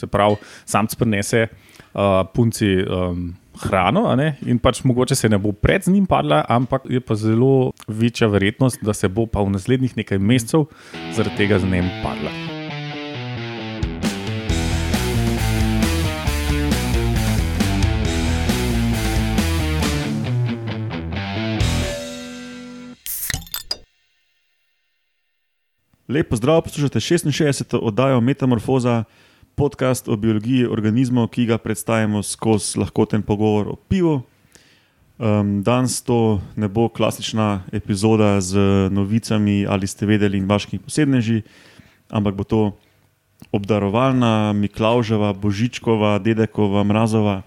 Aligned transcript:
Se 0.00 0.08
pravi, 0.08 0.40
samc 0.64 0.96
prenese 0.96 1.46
uh, 1.46 2.24
punci 2.34 2.72
um, 2.80 3.30
hrano 3.60 4.06
ne, 4.16 4.34
in 4.48 4.60
pač 4.62 4.82
mogoče 4.88 5.18
se 5.18 5.28
ne 5.28 5.38
bo 5.38 5.52
pred 5.52 5.88
njim 5.88 6.06
padla, 6.08 6.44
ampak 6.48 6.88
je 6.88 7.00
pa 7.00 7.14
zelo 7.18 7.72
večja 7.88 8.30
verjetnost, 8.32 8.84
da 8.84 8.94
se 8.96 9.08
bo 9.08 9.26
pa 9.26 9.44
v 9.44 9.52
naslednjih 9.56 9.98
nekaj 10.00 10.18
mesecev 10.18 10.70
zaradi 11.12 11.36
tega 11.36 11.60
z 11.60 11.68
njim 11.68 11.92
padla. 12.04 12.32
Lepo 26.10 26.36
zdrav, 26.36 26.62
poslušate 26.62 26.98
66. 26.98 27.78
oddajo 27.82 28.20
Metamorfoza, 28.20 29.04
podcast 29.60 30.08
o 30.08 30.16
biologiji 30.16 30.64
organizmov, 30.64 31.26
ki 31.28 31.44
ga 31.44 31.58
predstavimo 31.60 32.22
skozi 32.24 32.78
lahkoten 32.80 33.20
pogovor 33.22 33.68
o 33.68 33.76
pivu. 33.76 34.22
Um, 35.20 35.60
danes 35.60 35.98
to 36.00 36.40
ne 36.56 36.68
bo 36.68 36.86
klasična 36.88 37.68
epizoda 37.72 38.40
z 38.40 38.56
novicami 38.88 39.66
ali 39.68 39.86
ste 39.86 40.08
vedeli 40.08 40.40
in 40.40 40.48
vaškimi 40.48 40.80
posebneži, 40.80 41.42
ampak 42.08 42.34
bo 42.40 42.44
to 42.44 42.62
obdarovalna, 43.52 44.56
Miklauževa, 44.56 45.34
Božičkova, 45.36 46.16
Dedekova, 46.24 46.84
Mrazova, 46.84 47.42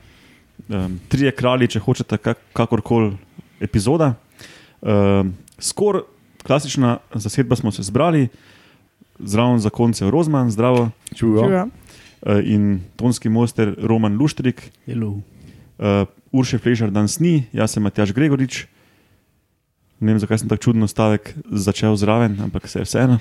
um, 0.69 0.99
trije 1.09 1.33
kralji, 1.33 1.73
če 1.73 1.81
hočete, 1.81 2.21
kak, 2.21 2.38
kakorkoli 2.53 3.16
epizoda. 3.57 4.13
Um, 4.81 5.33
Skoraj 5.57 6.05
klasična 6.45 6.99
zasedba 7.13 7.55
smo 7.55 7.71
se 7.71 7.81
zbrali, 7.83 8.27
zraven 9.17 9.57
za 9.59 9.69
konce 9.73 10.11
Rozman, 10.11 10.52
zdravo. 10.52 10.91
Čujo. 11.16 11.41
Uh, 11.41 11.82
in 12.43 12.81
tonski 12.95 13.29
mojster 13.29 13.75
Roman 13.77 14.17
Luštrik, 14.17 14.71
Hello. 14.85 15.19
uh, 15.77 16.07
Urše 16.31 16.57
Flešar 16.57 16.91
danes 16.91 17.19
ni, 17.19 17.43
jaz 17.53 17.75
sem 17.75 17.83
Matjaš 17.83 18.13
Gregorič. 18.13 18.65
Ne 19.99 20.13
vem, 20.13 20.19
zakaj 20.19 20.41
sem 20.41 20.49
tako 20.52 20.71
čudno 20.71 20.88
stavek 20.88 21.35
začel 21.52 21.95
zraven, 21.95 22.39
ampak 22.41 22.67
se 22.67 22.80
je 22.80 22.88
vseeno. 22.88 23.19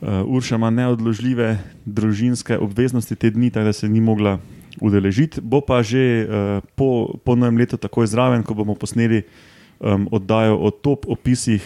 uh, 0.00 0.24
Urša 0.34 0.56
ima 0.56 0.70
neodložljive 0.70 1.58
družinske 1.84 2.58
obveznosti 2.58 3.16
te 3.16 3.30
dni, 3.30 3.50
tako 3.50 3.70
da 3.70 3.72
se 3.72 3.88
ni 3.88 4.00
mogla 4.00 4.38
udeležiti. 4.80 5.40
Bo 5.40 5.60
pa 5.60 5.82
že 5.82 6.24
uh, 6.24 6.64
po, 6.74 7.16
po 7.24 7.36
novem 7.36 7.60
letu 7.60 7.76
takoj 7.76 8.06
zraven, 8.06 8.42
ko 8.42 8.54
bomo 8.54 8.74
posneli 8.74 9.22
um, 9.80 10.08
oddajo 10.12 10.56
o 10.56 10.70
top 10.70 11.08
opisih, 11.08 11.64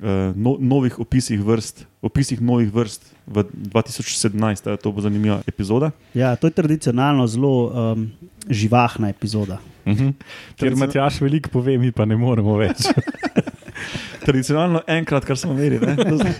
uh, 0.00 0.32
no, 0.36 0.56
novih 0.60 1.00
opisih 1.00 1.40
vrst, 1.40 1.86
opisih 2.02 2.40
novih 2.40 2.72
vrst 2.72 3.14
v 3.30 3.44
2017. 3.54 4.34
tako 4.64 4.70
da 4.70 4.76
To 4.76 4.92
bo 4.92 5.00
zanimiva 5.00 5.40
epizoda. 5.46 5.90
Ja, 6.14 6.36
to 6.36 6.46
je 6.46 6.50
tradicionalno 6.50 7.26
zelo 7.26 7.70
um, 7.70 8.10
živahna 8.50 9.08
epizoda. 9.08 9.58
Uh 9.86 9.92
-huh. 9.92 10.12
Ker 10.56 10.76
Matjaš 10.76 11.20
veliko 11.20 11.48
pove, 11.48 11.78
mi 11.78 11.92
pa 11.92 12.04
ne 12.04 12.16
moremo 12.16 12.56
več. 12.56 12.76
Tradicionalno 14.26 14.82
enkrat, 14.86 15.24
kar 15.24 15.38
smo 15.38 15.52
imeli. 15.52 15.78
z- 15.78 16.34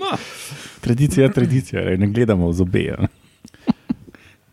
tradicija 0.84 1.26
je 1.26 1.32
tradicija, 1.32 1.82
ej, 1.82 1.98
ne 1.98 2.06
gledamo 2.06 2.48
v 2.48 2.52
zobe. 2.52 2.84
ja. 2.84 2.96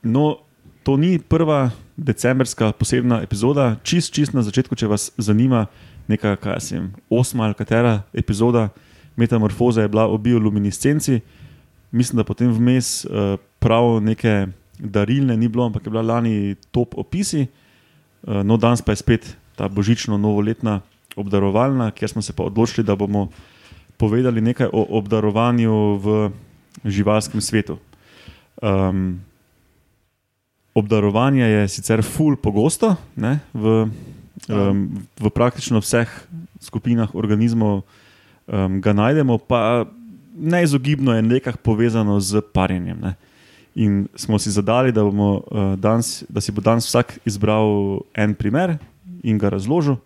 No, 0.03 0.37
to 0.83 0.97
ni 0.97 1.19
prva 1.19 1.71
decembrska 1.97 2.71
posebna 2.71 3.21
epizoda. 3.21 3.75
Čist, 3.83 4.13
čist 4.13 4.33
na 4.33 4.41
začetku, 4.41 4.75
če 4.75 4.87
vas 4.87 5.11
zanima, 5.17 5.65
neka, 6.07 6.35
kaj 6.35 6.57
vem, 6.71 6.93
osma 7.09 7.45
ali 7.45 7.53
katera 7.53 8.01
epizoda 8.13 8.69
Metamorfoza 9.15 9.81
je 9.81 9.87
bila 9.87 10.07
o 10.07 10.17
bioluminescenci. 10.17 11.19
Mislim, 11.91 12.17
da 12.17 12.23
potem 12.23 12.51
vmes 12.53 13.05
uh, 13.05 13.37
prav 13.59 14.01
neke 14.01 14.47
darilne 14.79 15.37
ni 15.37 15.47
bilo, 15.47 15.65
ampak 15.65 15.85
je 15.85 15.91
bila 15.91 16.01
lani 16.01 16.55
top 16.71 16.97
opisi. 16.97 17.47
Uh, 18.23 18.41
no, 18.43 18.57
danes 18.57 18.81
pa 18.81 18.91
je 18.91 19.03
spet 19.03 19.37
ta 19.55 19.69
božično-novoletna 19.69 20.81
obdarovalna, 21.15 21.91
kjer 21.91 22.09
smo 22.09 22.21
se 22.21 22.33
pa 22.33 22.43
odločili, 22.43 22.85
da 22.85 22.95
bomo 22.95 23.29
povedali 23.97 24.41
nekaj 24.41 24.67
o 24.73 24.97
obdarovanju 24.97 25.97
v 26.01 26.31
živalskem 26.85 27.41
svetu. 27.41 27.77
Um, 28.61 29.21
obdarovanje 30.73 31.45
je 31.45 31.67
sicer 31.67 32.01
ful 32.01 32.35
pogosto 32.35 32.95
ne, 33.15 33.39
v, 33.53 33.85
um, 34.49 34.89
v 35.19 35.29
praktično 35.29 35.81
vseh 35.81 36.09
skupinah 36.61 37.13
organizmov, 37.15 37.83
um, 38.47 38.81
ga 38.81 38.93
najdemo, 38.93 39.37
pa 39.37 39.85
neizogibno 40.37 41.15
je 41.15 41.21
nekako 41.21 41.57
povezano 41.57 42.19
z 42.19 42.41
parjenjem. 42.53 42.99
Ne. 42.99 43.15
In 43.75 44.07
smo 44.15 44.39
si 44.39 44.51
zadali, 44.51 44.91
da, 44.91 45.03
bomo, 45.03 45.41
uh, 45.51 45.73
danes, 45.79 46.23
da 46.29 46.41
si 46.41 46.51
bo 46.51 46.61
danes 46.61 46.85
vsak 46.85 47.17
izbral 47.25 47.99
en 48.13 48.33
primer 48.33 48.77
in 49.23 49.37
ga 49.37 49.49
razložil. 49.49 49.97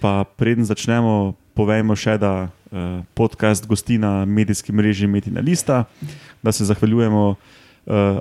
Pa 0.00 0.24
preden 0.36 0.64
začnemo, 0.64 1.34
povejmo 1.54 1.96
še, 1.96 2.18
da 2.18 2.48
uh, 2.48 3.00
podcast 3.14 3.66
gosti 3.66 3.98
na 3.98 4.24
medijski 4.24 4.72
mreži 4.72 5.06
Metina 5.06 5.40
Lista, 5.40 5.84
da 6.42 6.52
se 6.52 6.64
zahvaljujemo 6.64 7.28
uh, 7.30 7.36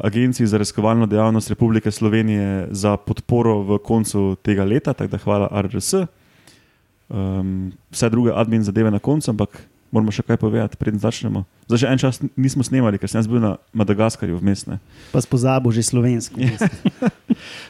Agenciji 0.03 0.47
za 0.47 0.57
raziskovalno 0.57 1.05
dejavnost 1.05 1.49
Republike 1.49 1.91
Slovenije 1.91 2.67
za 2.71 2.97
podporo 2.97 3.59
v 3.61 3.79
koncu 3.83 4.35
tega 4.41 4.63
leta, 4.63 4.93
tako 4.93 5.11
da 5.11 5.17
hvala 5.17 5.49
RRS. 5.51 5.93
Um, 7.11 7.71
vse 7.91 8.09
druge 8.09 8.31
admin 8.31 8.63
zadeve 8.63 8.91
na 8.91 8.99
koncu, 9.03 9.29
ampak 9.31 9.59
moramo 9.93 10.09
še 10.09 10.25
kaj 10.25 10.39
povedati, 10.41 10.79
preden 10.79 10.97
začnemo. 10.97 11.43
Zdaj 11.69 11.79
že 11.79 11.89
en 11.91 11.99
čas 12.01 12.15
nismo 12.33 12.65
snemali, 12.65 12.97
ker 12.97 13.11
sem 13.11 13.21
bil 13.29 13.43
na 13.43 13.61
Madagaskarju 13.77 14.41
vmes. 14.41 14.65
Pa 15.13 15.21
spozabil 15.21 15.69
že 15.75 15.85
slovensko. 15.85 16.41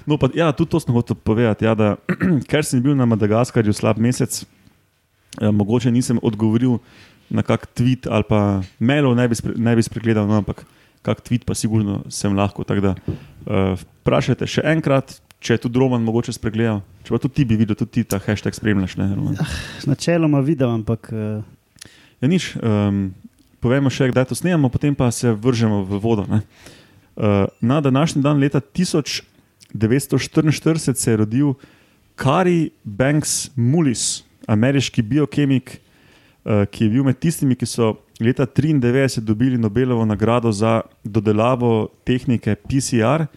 No, 0.03 0.19
pa, 0.19 0.27
ja, 0.35 0.51
tudi 0.51 0.75
to 0.75 0.77
sem 0.77 0.91
hotel 0.91 1.15
povedati. 1.15 1.63
Ja, 1.65 1.73
da, 1.73 1.95
ker 2.51 2.61
sem 2.67 2.83
bil 2.83 2.93
na 2.99 3.07
Madagaskarju 3.07 3.71
slab 3.73 3.97
mesec, 3.97 4.43
eh, 5.39 5.49
mogoče 5.49 5.89
nisem 5.89 6.19
odgovoril 6.19 6.77
na 7.31 7.41
kak 7.41 7.65
tweet 7.73 8.05
ali 8.05 8.27
pa 8.27 8.61
mailov, 8.77 9.15
ne 9.17 9.25
bi, 9.25 9.35
spre, 9.39 9.55
ne 9.55 9.73
bi 9.73 9.81
spregledal, 9.81 10.27
no, 10.29 10.43
ampak 10.43 10.67
kak 11.01 11.23
tweet 11.25 11.47
pa 11.47 11.55
sigurno 11.57 12.03
sem 12.11 12.35
lahko. 12.35 12.67
Tako 12.67 12.91
da 12.91 12.93
uh, 12.93 13.79
vprašajte 14.03 14.47
še 14.47 14.67
enkrat, 14.75 15.17
če 15.43 15.57
je 15.57 15.65
tudi 15.67 15.79
Roman 15.79 16.03
mogoče 16.03 16.35
spregledal. 16.35 16.79
Če 17.03 17.11
pa 17.11 17.19
tudi 17.19 17.41
ti 17.41 17.45
bi 17.49 17.57
videl, 17.59 17.75
tudi 17.75 17.99
ti 17.99 18.07
ta 18.07 18.21
hashtag 18.23 18.55
spremljaš. 18.55 18.95
Ne, 19.01 19.09
Roman? 19.11 19.35
Načeloma 19.89 20.39
vidim, 20.45 20.79
ampak 20.79 21.11
uh, 21.11 21.43
Ja, 22.23 22.31
nič, 22.31 22.55
um, 22.55 23.11
povemo 23.59 23.91
še, 23.91 24.07
kdaj 24.07 24.31
to 24.31 24.35
snemamo, 24.39 24.71
potem 24.71 24.95
pa 24.95 25.11
se 25.11 25.27
vržemo 25.27 25.83
v 25.83 25.99
vodo. 25.99 26.23
ne. 26.31 26.39
Uh, 27.19 27.51
na 27.59 27.83
današnji 27.83 28.23
dan, 28.23 28.39
leta 28.39 28.63
1944, 28.63 30.95
se 30.95 31.11
je 31.11 31.17
rodil 31.17 31.53
Kari 32.15 32.71
Banks 32.87 33.51
Mullis, 33.59 34.23
ameriški 34.47 35.03
biokemik, 35.03 35.83
uh, 36.47 36.63
ki 36.71 36.87
je 36.87 36.89
bil 36.95 37.03
med 37.03 37.19
tistimi, 37.19 37.59
ki 37.59 37.67
so 37.67 37.99
leta 38.23 38.47
1993 38.47 39.19
dobili 39.19 39.59
Nobelovo 39.59 40.07
nagrado 40.07 40.47
za 40.55 40.87
dodelavo 41.03 41.91
tehnike 42.07 42.55
PCR, 42.55 43.27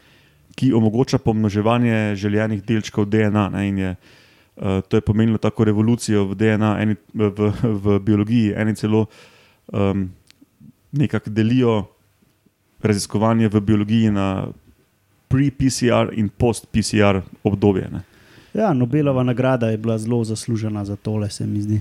ki 0.57 0.73
omogoča 0.73 1.19
pomnoževanje 1.19 2.15
željenih 2.17 2.63
delčkov 2.65 3.11
DNA. 3.13 3.49
Ne, 3.55 3.69
in 3.69 3.79
je, 3.79 3.97
Uh, 4.57 4.81
to 4.89 4.97
je 4.97 5.01
pomenilo 5.05 5.37
tako 5.39 5.65
revolucijo 5.69 6.23
v 6.31 6.35
DNA, 6.35 6.71
eni, 6.81 6.95
v, 7.13 7.29
v, 7.85 7.99
biologiji, 8.01 8.55
eni 8.57 8.73
celo 8.73 9.03
um, 9.69 10.07
nekako 10.93 11.31
delijo 11.31 11.75
raziskovanje 12.81 13.49
v 13.49 13.61
biologiji 13.61 14.11
na 14.11 14.47
pre-PCR 15.29 16.09
in 16.13 16.29
post-PCR 16.29 17.21
obdobje. 17.45 17.89
Ne. 17.93 18.01
ja, 18.55 18.73
Nobelova 18.73 19.23
nagrada 19.23 19.69
je 19.69 19.77
bila 19.77 19.99
zelo 19.99 20.25
zaslužena 20.25 20.85
za 20.85 20.97
tole, 20.97 21.31
se 21.31 21.47
mi 21.47 21.61
zdi. 21.61 21.81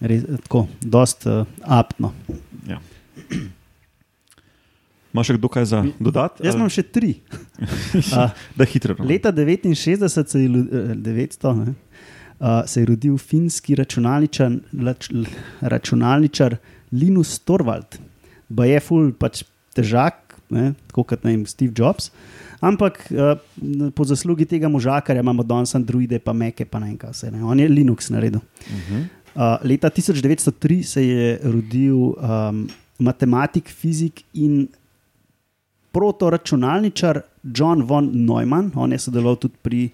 Res, 0.00 0.24
tako, 0.42 0.66
dost 0.80 1.26
uh, 1.26 1.46
aptno. 1.64 2.12
Ja. 2.68 2.80
Imaš 5.16 5.30
še 5.32 5.36
kdo 5.38 5.48
kaj 5.48 5.64
za 5.64 5.80
dodati? 5.98 6.44
Jaz 6.44 6.54
imam 6.54 6.68
še 6.68 6.84
tri. 6.84 7.14
Da 8.58 8.64
hitro. 8.68 8.94
no. 8.98 9.04
leta 9.08 9.32
69 9.32 10.28
se 10.28 10.40
je, 10.42 10.48
lu- 10.48 10.68
eh, 10.68 10.92
900, 10.94 11.54
ne, 11.56 11.72
uh, 12.36 12.60
se 12.68 12.82
je 12.82 12.86
rodil 12.86 13.16
finski 13.16 13.74
računalničar, 13.74 14.52
lač, 14.76 15.08
l- 15.10 15.24
računalničar 15.64 16.56
Linus 16.92 17.38
Torvald. 17.38 17.96
Ba 18.48 18.68
je 18.68 18.80
ful 18.80 19.08
pač 19.16 19.42
težak, 19.74 20.36
ne, 20.52 20.74
tako 20.90 21.02
kot 21.04 21.24
vem, 21.24 21.46
Steve 21.48 21.72
Jobs. 21.72 22.10
Ampak 22.60 23.00
uh, 23.12 23.36
po 23.92 24.04
zaslugi 24.04 24.44
tega 24.48 24.68
možakarja 24.68 25.24
imamo 25.24 25.42
danes 25.42 25.74
Androide, 25.74 26.18
pa 26.20 26.32
Meke, 26.32 26.64
pa 26.64 26.78
ne 26.78 26.92
vem 26.92 26.98
kaj 27.00 27.12
vse. 27.12 27.30
Ne. 27.32 27.40
On 27.44 27.58
je 27.58 27.68
Linux 27.68 28.10
naredil. 28.12 28.40
Uh 28.40 28.76
-huh. 28.76 29.02
Uh, 29.36 29.56
leta 29.64 29.88
1903 29.90 30.82
se 30.82 31.06
je 31.06 31.38
rodil 31.44 31.96
um, 31.96 32.68
matematik, 32.98 33.68
fizik 33.68 34.22
in 34.34 34.68
protoračunalničar 35.96 37.20
John 37.42 37.82
von 37.82 38.10
Neumann. 38.12 38.70
On 38.74 38.92
je 38.92 38.98
sodeloval 38.98 39.36
tudi 39.40 39.54
pri 39.62 39.88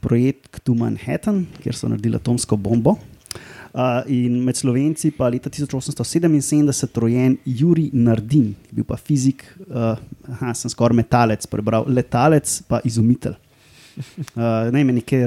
projektu 0.00 0.74
Manhattan, 0.74 1.44
kjer 1.60 1.76
so 1.76 1.90
naredili 1.92 2.16
atomsko 2.16 2.56
bombo. 2.56 2.96
Uh, 3.72 4.02
in 4.12 4.40
med 4.44 4.56
slovenci 4.56 5.10
pa 5.16 5.28
leta 5.32 5.50
1877 5.50 7.00
rojen 7.00 7.36
Juri 7.44 7.90
Nardin, 7.92 8.50
ki 8.52 8.72
je 8.72 8.76
bil 8.80 8.84
pa 8.88 8.96
fizik, 9.00 9.44
uh, 9.68 9.94
aha, 10.34 10.52
sem 10.56 10.72
skoraj 10.72 10.96
metalec, 10.96 11.46
prebral, 11.48 11.88
letalec 11.88 12.58
pa 12.68 12.82
izumitelj. 12.84 13.36
Uh, 14.36 14.68
ne 14.72 14.82
vem, 14.82 14.94
neke 15.00 15.24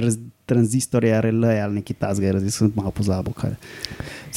tranzistorje, 0.49 1.15
relej 1.21 1.61
ali 1.61 1.81
nekaj 1.81 2.01
tasga, 2.01 2.35
zdaj 2.37 2.53
sem 2.53 2.73
malo 2.77 2.93
pozabil. 2.93 3.33
Kaj. 3.33 3.57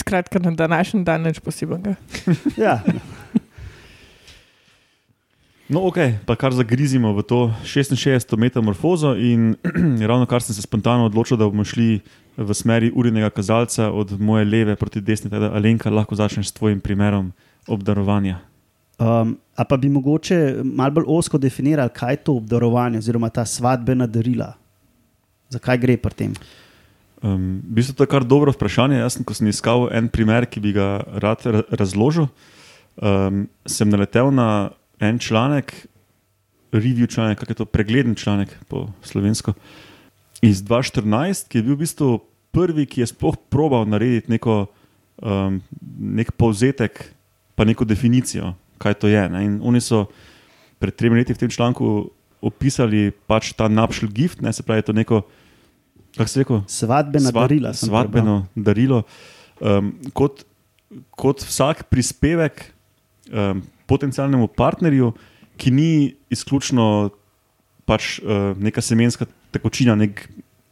Skratka, 0.01 0.41
na 0.41 0.57
današnji 0.57 1.05
dan 1.05 1.29
nič 1.29 1.41
posebnega. 1.45 1.97
Ja, 2.57 2.81
No, 5.69 5.85
ok, 5.85 6.25
pa 6.25 6.33
kar 6.33 6.57
zagrizimo 6.57 7.13
v 7.13 7.21
to 7.29 7.53
66. 7.61 8.25
metamorfozo, 8.41 9.13
in 9.21 9.53
ravno 10.11 10.25
kar 10.25 10.41
sem 10.41 10.57
se 10.57 10.65
spontano 10.65 11.05
odločil, 11.05 11.37
da 11.37 11.45
bomo 11.45 11.61
šli 11.61 12.01
v 12.41 12.55
smeri 12.57 12.89
urinega 12.89 13.29
kazalca 13.29 13.93
od 13.93 14.17
moje 14.17 14.49
leve 14.49 14.77
proti 14.81 15.05
desni, 15.05 15.29
teda 15.29 15.53
Alenka, 15.53 15.93
lahko 15.93 16.17
začneš 16.17 16.49
s 16.49 16.57
tvojim 16.57 16.81
primerom 16.81 17.33
obdarovanja. 17.69 18.41
um, 18.99 19.37
a 19.57 19.65
pa 19.65 19.77
bi 19.77 19.89
mogoče 19.93 20.65
malo 20.65 20.91
bolj 20.91 21.05
osko 21.07 21.39
definirali, 21.39 21.93
kaj 21.93 22.13
je 22.13 22.17
to 22.17 22.33
obdarovanje 22.41 22.99
oziroma 22.99 23.29
ta 23.29 23.45
svadbena 23.45 24.07
darila. 24.07 24.55
Zakaj 25.53 25.79
gre 25.79 25.97
pri 25.97 26.15
tem? 26.15 26.33
Um, 27.23 27.61
v 27.61 27.77
bistvu 27.77 27.93
to 27.93 28.09
je 28.09 28.11
kar 28.11 28.25
dobro 28.25 28.53
vprašanje. 28.57 29.05
Jaz, 29.05 29.19
sem, 29.19 29.25
ko 29.25 29.37
sem 29.37 29.53
iskal 29.53 29.89
en 29.93 30.09
primer, 30.09 30.47
ki 30.49 30.65
bi 30.65 30.73
ga 30.73 31.05
rad 31.21 31.45
ra 31.45 31.63
razložil, 31.77 32.29
um, 32.97 33.45
sem 33.69 33.91
naletel 33.91 34.33
na 34.33 34.71
en 35.01 35.19
članek, 35.19 35.87
review 36.73 37.09
članek, 37.09 37.39
kako 37.39 37.51
je 37.51 37.61
to 37.63 37.65
pregleden 37.65 38.15
članek 38.15 38.49
po 38.69 38.89
slovensko, 39.03 39.53
iz 40.43 40.63
2014, 40.63 41.49
ki 41.49 41.59
je 41.59 41.63
bil 41.63 41.75
v 41.75 41.83
bistvu 41.85 42.19
prvi, 42.55 42.87
ki 42.87 43.01
je 43.01 43.11
sploh 43.11 43.37
probal 43.51 43.87
narediti 43.89 44.31
neko, 44.31 44.67
um, 45.23 45.61
nek 45.99 46.33
povzetek, 46.33 47.15
pa 47.55 47.65
neko 47.65 47.85
definicijo, 47.85 48.55
kaj 48.79 48.95
to 48.95 49.11
je. 49.11 49.29
Ne? 49.29 49.45
In 49.45 49.59
oni 49.63 49.81
so 49.81 50.07
pred 50.79 50.95
tremi 50.95 51.19
leti 51.19 51.35
v 51.35 51.43
tem 51.43 51.51
članku 51.51 52.11
opisali 52.39 53.11
pač 53.27 53.51
ta 53.59 53.67
napšel 53.69 54.09
gift, 54.15 54.43
ne 54.43 54.53
se 54.53 54.63
pravi, 54.63 54.79
je 54.79 54.89
to 54.91 54.95
neko. 54.95 55.23
Kako 56.17 56.29
se 56.31 56.41
rekel? 56.41 56.63
Svadbena 56.67 57.31
Svad- 57.31 57.49
darila. 57.49 57.73
sem 57.75 57.89
prebral. 57.89 58.03
Svadbeno 58.03 58.37
darilo. 58.55 59.03
Um, 59.59 59.99
kot, 60.15 60.47
kot 61.19 61.43
vsak 61.43 61.91
prispevek 61.91 62.63
um, 63.31 63.63
potencialnemu 63.89 64.51
partnerju, 64.57 65.13
ki 65.59 65.73
ni 65.75 65.93
izključno 66.31 67.11
pač, 67.89 68.19
uh, 68.21 68.53
neka 68.61 68.85
semenska 68.85 69.27
tekočina, 69.55 69.97
nek 69.99 70.27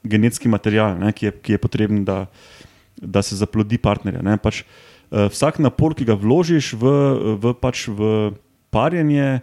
genetski 0.06 0.50
material, 0.52 0.98
ne, 1.00 1.10
ki, 1.16 1.30
je, 1.30 1.32
ki 1.42 1.56
je 1.56 1.62
potreben, 1.62 2.04
da, 2.06 2.26
da 3.00 3.24
se 3.24 3.38
zaplodi 3.38 3.80
partnerja. 3.82 4.22
Ne, 4.26 4.36
pač, 4.40 4.62
uh, 4.62 5.26
vsak 5.32 5.58
napor, 5.64 5.96
ki 5.96 6.06
ga 6.08 6.18
vložiš 6.18 6.74
v, 6.76 6.92
v, 7.40 7.54
pač 7.58 7.86
v 7.88 8.34
parjenje, 8.74 9.40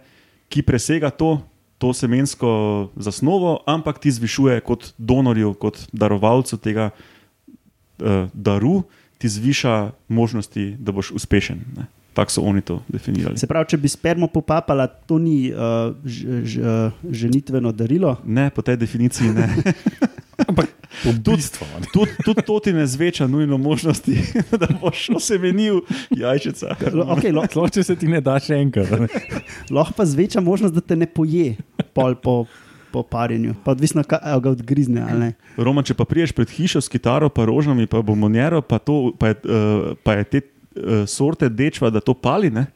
ki 0.52 0.62
presega 0.62 1.10
to, 1.10 1.36
to 1.82 1.90
semensko 1.96 2.92
zasnovo, 2.94 3.58
ampak 3.66 3.98
ti 3.98 4.12
zvišuje 4.14 4.62
kot 4.64 4.92
donorju, 4.96 5.56
kot 5.58 5.82
darovalcu 5.90 6.60
tega 6.62 6.92
uh, 6.94 8.30
daru, 8.32 8.84
ti 9.18 9.28
zviša 9.28 9.92
možnosti, 10.08 10.76
da 10.78 10.94
boš 10.94 11.10
uspešen. 11.18 11.60
Ne. 11.74 11.90
Tako 12.14 12.30
so 12.30 12.42
oni 12.46 12.62
to 12.62 12.78
definirali. 12.88 13.38
Se 13.38 13.46
pravi, 13.50 13.66
če 13.74 13.78
bi 13.82 13.90
spermo 13.90 14.28
popapala, 14.30 14.86
to 14.86 15.18
ni 15.18 15.50
uh, 15.50 15.90
ž, 16.06 16.42
ž, 16.46 16.62
uh, 16.62 17.10
ženitveno 17.10 17.72
darilo. 17.74 18.16
Ne, 18.24 18.50
po 18.54 18.62
tej 18.62 18.78
definiciji 18.78 19.34
ne. 19.34 19.50
Ampak. 20.48 20.70
Tudi 21.02 21.42
tud 22.24 22.38
to 22.46 22.60
ti 22.60 22.72
ne 22.72 22.86
zveča 22.86 23.26
nujno 23.26 23.58
možnosti, 23.58 24.14
da 24.60 24.68
boš 24.80 25.08
osemenil 25.16 25.80
jajčica. 26.10 26.76
Lo- 26.92 27.10
Okay, 27.14 27.34
Sploh, 27.50 27.70
če 27.70 27.82
se 27.82 27.96
ti 27.98 28.08
ne 28.10 28.20
da 28.24 28.38
še 28.38 28.58
enkrat. 28.62 29.10
lahko 29.74 29.94
pa 29.98 30.06
zveča 30.06 30.40
možnost, 30.40 30.74
da 30.74 30.80
te 30.80 30.96
ne 30.96 31.06
poje 31.10 31.56
pol 31.94 32.14
po, 32.14 32.46
po 32.94 33.02
parjenju. 33.02 33.58
Pa 33.66 33.74
odvisno, 33.74 34.06
kaj 34.06 34.22
a 34.22 34.38
ga 34.38 34.54
odgrizne. 34.54 35.34
Roman, 35.58 35.86
če 35.86 35.98
pa 35.98 36.06
priješ 36.06 36.34
pred 36.34 36.50
hišo 36.50 36.82
s 36.82 36.90
kitaro, 36.90 37.26
pa 37.30 37.46
rožami, 37.50 37.90
pa 37.90 38.02
bombonjero, 38.02 38.62
pa, 38.62 38.78
to, 38.78 39.14
pa, 39.18 39.34
je, 39.34 39.42
uh, 39.50 39.94
pa 40.02 40.18
je 40.22 40.30
te 40.30 40.40
uh, 40.76 41.04
sorte 41.06 41.48
dečva, 41.48 41.90
da 41.90 42.00
to 42.00 42.14
pali, 42.14 42.50
ne? 42.50 42.66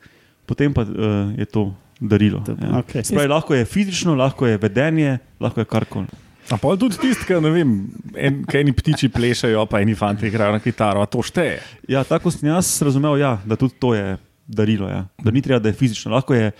potem 0.49 0.73
pa 0.73 0.83
uh, 0.83 1.35
je 1.37 1.45
to 1.45 1.75
darilo. 2.01 2.41
To- 2.47 2.57
ja. 2.57 2.79
okej. 2.79 3.05
Spravi, 3.05 3.29
lahko 3.29 3.55
je 3.55 3.65
fizično, 3.65 4.15
lahko 4.15 4.47
je 4.47 4.59
vedenje, 4.59 5.19
lahko 5.41 5.61
je 5.61 5.69
karkoli. 5.69 6.07
A 6.49 6.57
pa 6.57 6.73
tudi 6.81 6.97
tisti, 6.97 7.27
ki 7.29 7.37
ne 7.45 7.51
vem, 7.53 7.73
en, 8.17 8.39
kaj 8.49 8.63
eni 8.65 8.73
ptiči 8.73 9.11
plešajo, 9.13 9.67
pa 9.69 9.83
eni 9.85 9.93
fanti 9.99 10.31
igrajo 10.31 10.55
na 10.57 10.63
kitaro, 10.65 11.03
a 11.05 11.11
to 11.11 11.21
šteje. 11.21 11.59
Ja, 11.93 12.01
tako 12.09 12.33
sem 12.33 12.49
jaz 12.49 12.71
razumel, 12.81 13.19
ja, 13.21 13.35
da 13.45 13.59
tudi 13.61 13.77
to 13.77 13.93
je 13.93 14.17
darilo. 14.49 14.89
Ja. 14.89 15.05
Da 15.21 15.31
ni 15.31 15.43
treba, 15.45 15.61
da 15.61 15.69
je 15.69 15.77
fizično. 15.77 16.15
Lahko 16.15 16.35
je, 16.35 16.55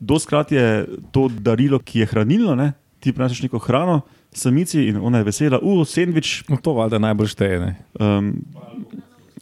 doskrat 0.00 0.52
je 0.52 0.84
to 1.16 1.30
darilo, 1.32 1.80
ki 1.80 2.04
je 2.04 2.10
hranilno. 2.12 2.54
Ne? 2.58 2.72
Ti 3.00 3.14
prinašaš 3.16 3.40
neko 3.46 3.58
hrano, 3.58 4.02
samici 4.32 4.84
in 4.90 5.00
ona 5.00 5.22
je 5.22 5.30
vesela, 5.30 5.62
uf, 5.62 5.88
sendvič. 5.88 6.42
No, 6.52 6.60
to 6.60 6.76
valjda 6.76 7.00
najbolj 7.00 7.32
šteje. 7.32 7.60
Ne? 7.64 7.72
Um, 7.96 8.34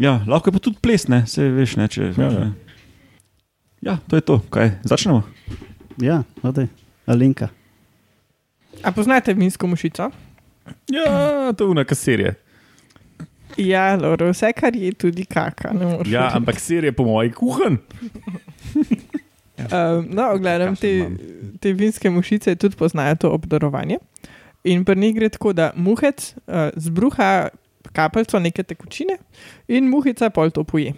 ja, 0.01 0.19
lahko 0.27 0.51
je 0.51 0.57
pa 0.57 0.63
tudi 0.65 0.81
ples, 0.83 1.07
ne, 1.13 1.23
se 1.31 1.47
veš, 1.53 1.77
ne, 1.81 1.87
če. 1.93 2.11
Ja, 2.17 2.31
ja. 2.33 2.51
ja, 3.91 3.97
to 4.09 4.21
je 4.21 4.27
to. 4.27 4.41
Kaj, 4.53 4.73
začnemo? 4.89 5.23
Ja, 6.01 6.23
odej, 6.47 6.71
Alenka. 7.11 7.51
A 8.81 8.93
poznate 8.97 9.35
vinsko 9.37 9.69
mušico? 9.69 10.09
Ja, 10.89 11.53
to 11.53 11.67
je 11.67 11.75
una 11.75 11.85
kaserija. 11.85 12.35
Ja, 13.59 13.97
Loro, 13.99 14.31
vse, 14.31 14.53
kar 14.57 14.77
je 14.77 14.93
tudi 14.95 15.25
kaka. 15.29 15.75
Ja, 16.07 16.31
ampak 16.39 16.61
serije 16.63 16.93
po 16.97 17.05
moji 17.05 17.33
kuhan. 17.33 17.79
Um, 19.61 20.07
no, 20.09 20.39
gledam, 20.39 20.77
te, 20.77 21.11
te 21.61 21.73
vinske 21.77 22.11
mušice 22.11 22.55
tudi 22.57 22.77
poznajo 22.77 23.17
to 23.21 23.31
obdarovanje. 23.37 23.99
In 24.65 24.85
pri 24.85 24.97
njih 24.97 25.15
gre 25.15 25.29
tako, 25.29 25.53
da 25.53 25.71
muhec 25.77 26.35
uh, 26.47 26.73
zbruha 26.77 27.49
kapljico 27.93 28.39
neke 28.39 28.63
tekočine 28.63 29.19
in 29.69 29.89
muhica 29.91 30.31
pol 30.31 30.51
to 30.51 30.65
poje. 30.65 30.95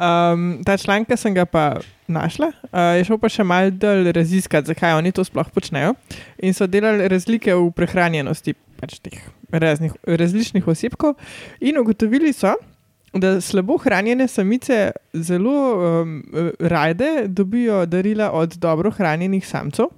Um, 0.00 0.62
ta 0.64 0.76
članek 0.76 1.18
sem 1.18 1.34
ga 1.34 1.44
pa 1.44 1.80
našla, 2.08 2.46
uh, 2.72 2.96
je 2.96 3.04
šel 3.04 3.18
pa 3.20 3.28
še 3.28 3.44
malo 3.44 3.70
dalj 3.70 4.12
raziskati, 4.16 4.70
zakaj 4.72 4.94
oni 4.96 5.12
to 5.12 5.24
sploh 5.26 5.50
počnejo. 5.52 5.92
In 6.40 6.54
so 6.56 6.64
delali 6.70 7.08
razlike 7.10 7.52
v 7.52 7.68
prehranjenosti 7.76 8.54
pač 8.80 8.96
teh 9.04 9.18
raznih, 9.52 9.92
različnih 10.06 10.68
osebkov, 10.68 11.18
in 11.60 11.76
ugotovili 11.82 12.32
so, 12.32 12.54
da 13.12 13.40
slabo 13.42 13.76
hranjene 13.82 14.28
samice 14.28 14.92
zelo 15.12 15.56
um, 15.76 16.22
rade 16.60 17.26
dobijo 17.26 17.84
darila 17.86 18.30
od 18.32 18.56
dobro 18.56 18.90
hranjenih 18.90 19.46
samcev, 19.46 19.90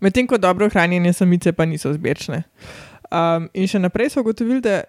medtem 0.00 0.26
ko 0.30 0.38
dobro 0.38 0.70
hranjene 0.70 1.12
samice 1.12 1.52
pa 1.52 1.66
niso 1.66 1.92
zbirčne. 1.92 2.42
Um, 3.10 3.48
in 3.54 3.66
še 3.66 3.80
naprej 3.82 4.12
so 4.14 4.22
ugotovili, 4.22 4.62
da 4.62 4.82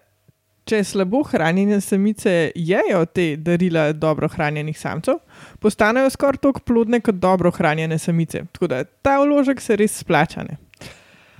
če 0.68 0.82
slabo 0.86 1.24
hranjene 1.26 1.80
samice 1.82 2.52
jejo 2.54 3.02
te 3.10 3.32
darila 3.36 3.88
dobro 3.92 4.28
hranjenih 4.30 4.78
samcev, 4.78 5.18
postanejo 5.62 6.10
skoraj 6.14 6.42
tako 6.44 6.62
plodne 6.66 7.02
kot 7.02 7.18
dobro 7.18 7.50
hranjene 7.50 7.98
samice. 7.98 8.44
Tako 8.54 8.70
da 8.70 8.84
ta 8.84 9.18
vložek 9.22 9.60
se 9.60 9.76
res 9.76 9.98
splača. 10.04 10.46
ne. 10.46 10.58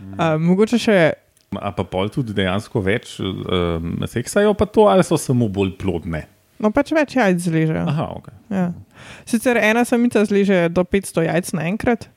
Um, 0.03 0.43
mogoče 0.49 0.79
še 0.83 0.99
A 1.53 1.69
pa 1.77 1.85
pol 1.85 2.09
tudi 2.09 2.33
dejansko 2.33 2.81
več 2.81 3.19
um, 3.21 4.01
seksajo, 4.09 4.55
pa 4.57 4.65
to 4.65 4.87
ali 4.89 5.05
so 5.05 5.19
samo 5.21 5.51
bolj 5.53 5.75
plodne. 5.77 6.25
no, 6.63 6.71
pač 6.73 6.95
več 6.97 7.17
jajc 7.19 7.43
zležejo. 7.45 7.83
Aha, 7.91 8.07
ok. 8.17 8.31
Ja. 8.49 8.71
Sicer 9.29 9.61
ena 9.61 9.85
samica 9.85 10.23
zleže 10.25 10.71
do 10.73 10.85
500 10.89 11.27
jajc 11.27 11.53
naenkrat, 11.59 12.09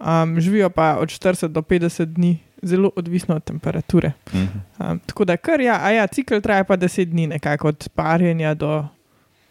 um, 0.00 0.34
živijo 0.42 0.72
pa 0.74 0.96
od 0.98 1.14
40 1.14 1.54
do 1.54 1.62
50 1.62 2.16
dni, 2.16 2.32
zelo 2.62 2.90
odvisno 2.96 3.36
od 3.36 3.44
temperature. 3.44 4.12
Mhm. 4.34 4.46
Um, 4.78 4.98
tako 5.06 5.24
da 5.24 5.36
kar 5.36 5.60
ja, 5.60 5.78
a 5.82 5.90
ja, 5.90 6.06
cikl 6.06 6.40
traja 6.40 6.64
pa 6.64 6.76
10 6.76 7.04
dni, 7.04 7.26
nekako 7.26 7.68
od 7.68 7.88
parjenja 7.94 8.54
do 8.54 8.84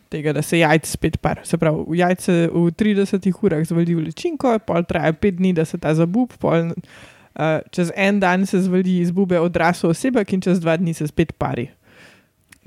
tega, 0.09 0.33
da 0.33 0.41
se 0.41 0.59
jajc 0.59 0.85
spet 0.85 1.17
par. 1.17 1.39
Se 1.43 1.57
pravi, 1.57 1.97
jajce 1.97 2.49
v 2.53 2.71
30 2.71 3.31
urah 3.41 3.63
zvali 3.67 3.95
v 3.95 3.99
ličinko, 3.99 4.59
pol 4.67 4.83
traja 4.83 5.13
5 5.13 5.31
dni, 5.31 5.53
da 5.53 5.65
se 5.65 5.77
ta 5.77 5.93
zabub, 5.95 6.31
pol 6.39 6.71
uh, 6.71 7.59
čez 7.71 7.91
en 7.95 8.19
dan 8.19 8.45
se 8.45 8.59
zvali 8.61 8.97
iz 8.99 9.11
bube 9.11 9.39
odrasel 9.39 9.89
osebek 9.89 10.33
in 10.33 10.41
čez 10.41 10.59
dva 10.59 10.77
dni 10.77 10.93
se 10.93 11.07
spet 11.07 11.31
pari. 11.37 11.69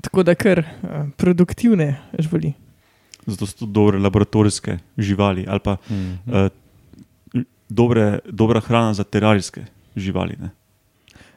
Tako 0.01 0.23
da 0.23 0.35
kar 0.35 0.59
uh, 0.59 1.09
produktivne 1.17 1.95
živali. 2.19 2.53
Zato 3.25 3.45
so 3.45 3.57
to 3.57 3.65
dobre 3.65 3.99
laboratorijske 3.99 4.77
živali 4.97 5.45
ali 5.47 5.59
pa 5.59 5.77
Mhm. 5.89 6.13
uh, 6.27 7.43
dobre, 7.69 8.19
dobra 8.25 8.59
hrana 8.59 8.93
za 8.93 9.03
terarijske 9.03 9.65
živali. 9.95 10.35
Ne? 10.39 10.49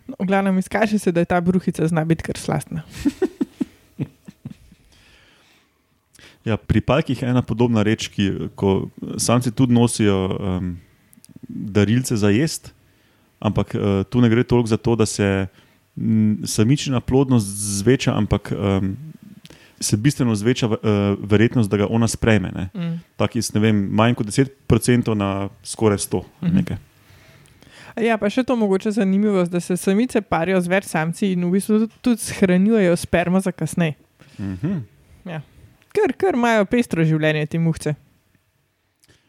No, 0.08 0.16
v 0.18 0.26
glavnem 0.26 0.58
izkaže 0.58 0.98
se, 0.98 1.12
da 1.12 1.20
je 1.20 1.30
ta 1.30 1.40
bruhica 1.40 1.86
zna 1.88 2.04
biti 2.04 2.22
kar 2.22 2.36
slastna. 2.36 2.82
Ja, 6.48 6.56
pri 6.56 6.80
pajkih 6.80 7.22
je 7.22 7.28
ena 7.28 7.42
podobna 7.42 7.82
reč, 7.84 8.08
ki 8.08 8.48
ko 8.56 8.88
samci 9.20 9.52
tudi 9.52 9.74
nosijo 9.74 10.16
um, 10.32 10.76
darilce 11.48 12.16
za 12.16 12.30
jesti, 12.32 12.72
ampak 13.40 13.74
uh, 13.74 14.02
tu 14.08 14.22
ne 14.24 14.30
gre 14.32 14.44
toliko 14.44 14.70
za 14.70 14.76
to, 14.76 14.96
da 14.96 15.06
se 15.06 15.46
m, 15.96 16.38
samičina 16.48 17.00
plodnost 17.00 17.46
zveča, 17.82 18.16
ampak 18.16 18.52
um, 18.52 18.96
se 19.80 19.96
bistveno 19.96 20.34
zveča 20.34 20.66
uh, 20.66 20.78
verjetnost, 21.20 21.70
da 21.70 21.76
ga 21.76 21.86
ona 21.90 22.08
sprejme. 22.08 22.52
Ne. 22.54 22.68
Mm. 22.74 22.96
Tak 23.16 23.36
iz, 23.36 23.52
ne 23.54 23.60
vem, 23.60 23.84
manj 23.92 24.16
kot 24.18 24.26
10% 24.26 25.14
na 25.14 25.48
skoraj 25.62 25.98
100. 25.98 26.22
Mhm. 26.42 26.56
nekaj. 26.56 26.76
Ja, 28.00 28.18
pa 28.18 28.30
še 28.30 28.42
to 28.42 28.56
mogoče 28.56 28.90
zanimivo, 28.90 29.44
da 29.44 29.60
se 29.60 29.76
samice 29.76 30.20
parijo 30.20 30.60
z 30.60 30.68
več 30.68 30.84
samci 30.84 31.32
in 31.32 31.44
v 31.44 31.50
bistvu 31.50 31.78
tudi- 31.78 31.92
tudi 32.02 32.20
shranjujejo 32.22 32.96
spermo 32.96 33.40
za 33.40 33.52
kasneje. 33.52 33.94
Mhm. 34.38 34.78
Ker, 35.88 36.12
ker 36.12 36.34
imajo 36.34 36.64
pestro 36.64 37.02
življenje 37.02 37.46
te 37.46 37.58
muhce. 37.58 37.94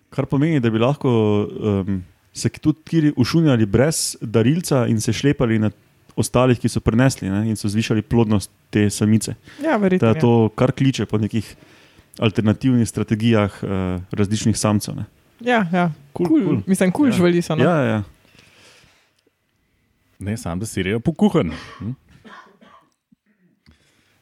Kar 0.10 0.26
pomeni, 0.26 0.60
da 0.60 0.70
bi 0.70 0.78
lahko 0.78 1.10
um, 1.48 2.04
se 2.34 2.50
tudi 2.52 2.80
kiri 2.86 3.14
ušunjali 3.16 3.66
brez 3.66 4.18
darilca 4.22 4.88
in 4.88 5.00
se 5.02 5.14
šlepali 5.14 5.60
na 5.60 5.72
ostalih, 6.16 6.60
ki 6.60 6.70
so 6.70 6.80
prenesli 6.80 7.30
ne, 7.30 7.50
in 7.50 7.56
so 7.56 7.70
zvišali 7.70 8.02
plodnost 8.02 8.52
te 8.70 8.90
samice. 8.90 9.36
Ja, 9.64 9.78
verjetno. 9.78 10.04
Da 10.04 10.14
je 10.14 10.20
to 10.20 10.50
kar 10.56 10.72
kliče 10.72 11.06
po 11.06 11.18
nekih 11.18 11.48
alternativnih 12.20 12.86
strategijah 12.86 13.50
uh, 13.64 13.70
različnih 14.12 14.58
samcev. 14.58 14.96
Ne. 14.96 15.06
Ja, 15.40 15.64
ja. 15.74 15.92
Kul, 16.14 16.28
Cool, 16.28 16.44
kul. 16.44 16.58
Mislim, 16.68 16.92
kul 16.92 17.08
Ja. 17.08 17.12
cool 17.12 17.18
živali 17.18 17.42
so. 17.42 17.56
No? 17.56 17.64
Ja, 17.64 17.76
ja, 17.78 17.86
ja. 17.90 18.04
Ne, 20.20 20.38
sam 20.38 20.60
da 20.60 20.66
si 20.66 20.84
rejo 20.84 21.00
pokuhan. 21.00 21.52
Hm? 21.80 21.92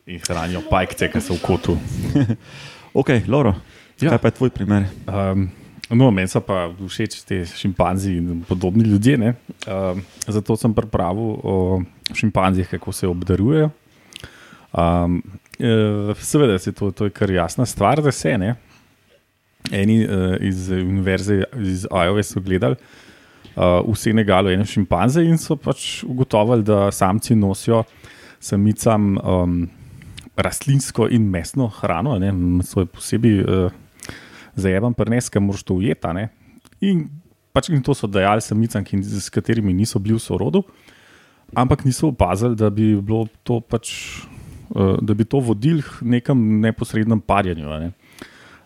In 0.05 0.19
hranijo 0.27 0.61
pajkce, 0.69 1.09
ki 1.09 1.21
so 1.21 1.33
v 1.33 1.41
kotu. 1.41 1.77
Ok, 2.97 3.11
Loro, 3.29 3.51
ja. 4.01 4.09
Kaj 4.09 4.17
pa 4.17 4.29
je 4.31 4.35
tvoj 4.39 4.49
primer? 4.49 4.87
Um, 5.05 5.43
no, 5.93 6.07
meni 6.09 6.25
so 6.31 6.39
pa 6.41 6.63
všeč 6.73 7.19
ti 7.29 7.43
šimpanzi 7.45 8.15
in 8.17 8.39
podobni 8.47 8.81
ljudje. 8.87 9.17
ne. 9.17 9.33
Um, 9.67 10.01
zato 10.25 10.55
sem 10.57 10.73
pripravil 10.73 11.35
o 11.43 11.81
šimpanzih, 12.13 12.69
kako 12.69 12.91
se 12.91 13.07
obdarujejo. 13.07 13.69
Um, 14.73 15.21
eh, 15.59 16.15
seveda 16.17 16.57
je 16.57 16.71
to, 16.71 16.89
to 16.91 17.05
je 17.05 17.13
kar 17.13 17.29
jasna 17.29 17.65
stvar 17.65 18.01
za 18.01 18.09
vse. 18.09 18.37
Ne? 18.37 18.55
Eni 19.71 20.05
uh, 20.05 20.37
iz 20.41 20.71
univerze 20.71 21.43
iz 21.53 21.85
Iowa 21.91 22.23
so 22.23 22.41
gledali 22.41 22.79
uh, 22.79 23.06
v 23.57 23.95
Senegalu 23.97 24.53
ene 24.53 24.65
šimpanze 24.65 25.23
in 25.25 25.37
so 25.41 25.57
pač 25.57 26.03
ugotovili, 26.05 26.63
da 26.63 26.91
samci 26.93 27.35
nosijo 27.35 27.83
samicam 28.39 29.15
um, 29.17 29.55
rastlinsko 30.37 31.07
in 31.09 31.25
mesno 31.29 31.67
hrano, 31.79 32.17
ne, 32.21 32.29
je 32.61 32.85
posebej 32.85 33.39
uh, 33.41 33.71
zajeban 34.55 34.93
prnes, 34.93 35.29
ki 35.29 35.41
moraš 35.41 35.63
to 35.65 35.79
ujeti. 35.81 36.07
a 36.07 36.13
ne. 36.13 36.27
In, 36.81 37.07
pač, 37.53 37.71
in 37.73 37.81
to 37.81 37.95
so 37.97 38.07
dajali 38.07 38.41
samicam, 38.45 38.85
ki, 38.85 39.01
s 39.01 39.29
katerimi 39.33 39.73
niso 39.73 39.99
bili 39.99 40.13
v 40.13 40.21
sorodu, 40.21 40.61
ampak 41.57 41.85
niso 41.85 42.11
opazili, 42.13 42.55
da 42.55 42.69
bi 42.69 42.93
bilo 42.95 43.25
to 43.43 43.59
pač. 43.61 44.21
uh, 44.75 44.97
Da 45.01 45.13
bi 45.13 45.25
to 45.25 45.39
vodili 45.39 45.81
k 45.81 46.05
nekem 46.05 46.61
neposrednem 46.61 47.21
parjenju. 47.21 47.65
Ne. 47.79 47.91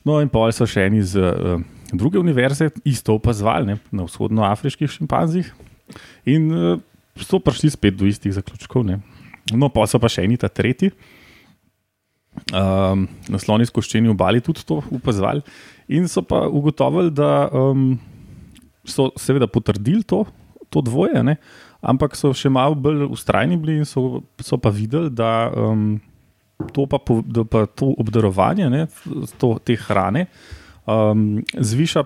No, 0.03 0.19
in 0.19 0.27
pa 0.27 0.49
so 0.51 0.65
še 0.65 0.89
eni 0.89 0.99
iz 0.99 1.15
uh, 1.15 1.61
druge 1.97 2.19
univerze 2.19 2.69
isto 2.85 3.15
opazovali 3.15 3.77
na 3.91 4.03
vzhodnoafriških 4.03 4.91
šimpanzih 4.91 5.53
in 6.25 6.51
uh, 6.51 6.79
so 7.19 7.39
prišli 7.39 7.69
spet 7.69 7.97
do 7.99 8.05
istih 8.05 8.33
zaključkov. 8.33 8.85
Ne. 8.87 8.99
No, 9.53 9.69
pa 9.69 9.87
so 9.87 9.99
pa 9.99 10.09
še 10.11 10.25
eni 10.25 10.39
ta 10.39 10.47
tretji. 10.47 10.91
Um, 12.55 13.09
na 13.27 13.39
sloni 13.41 13.67
skoščeni 13.67 14.07
obali 14.07 14.39
tudi 14.39 14.63
to 14.63 14.77
opazovali 14.79 15.43
in 15.91 16.07
so 16.07 16.23
pa 16.23 16.45
ugotovili, 16.47 17.11
da 17.11 17.49
um, 17.51 17.97
so 18.87 19.09
seveda 19.19 19.49
potrdili 19.51 20.05
to, 20.07 20.23
to 20.71 20.79
dvoje, 20.79 21.19
ne, 21.27 21.35
ampak 21.83 22.15
so 22.15 22.31
še 22.31 22.47
malo 22.47 22.77
bolj 22.79 23.03
ustrajni 23.11 23.59
bili 23.59 23.81
in 23.81 23.89
so, 23.89 24.21
so 24.39 24.55
pa 24.55 24.71
videli, 24.71 25.11
da, 25.11 25.51
um, 25.51 25.99
to, 26.71 26.87
pa, 26.87 27.01
da 27.27 27.43
pa 27.43 27.65
to 27.67 27.91
obdarovanje 27.99 28.71
ne, 28.71 28.85
to, 29.35 29.57
te 29.59 29.75
hrane 29.75 30.29
um, 30.85 31.41
zviša 31.57 32.05